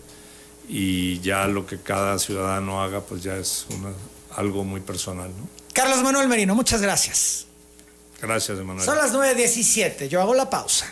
y 0.67 1.19
ya 1.19 1.47
lo 1.47 1.65
que 1.65 1.79
cada 1.79 2.19
ciudadano 2.19 2.81
haga 2.81 3.01
pues 3.01 3.23
ya 3.23 3.37
es 3.37 3.67
una, 3.69 3.89
algo 4.35 4.63
muy 4.63 4.81
personal, 4.81 5.29
¿no? 5.29 5.47
Carlos 5.73 6.01
Manuel 6.03 6.27
Merino, 6.27 6.55
muchas 6.55 6.81
gracias. 6.81 7.47
Gracias, 8.21 8.57
Emanuel. 8.57 8.85
Son 8.85 8.97
las 8.97 9.13
9.17, 9.13 10.07
yo 10.07 10.21
hago 10.21 10.33
la 10.33 10.49
pausa. 10.49 10.91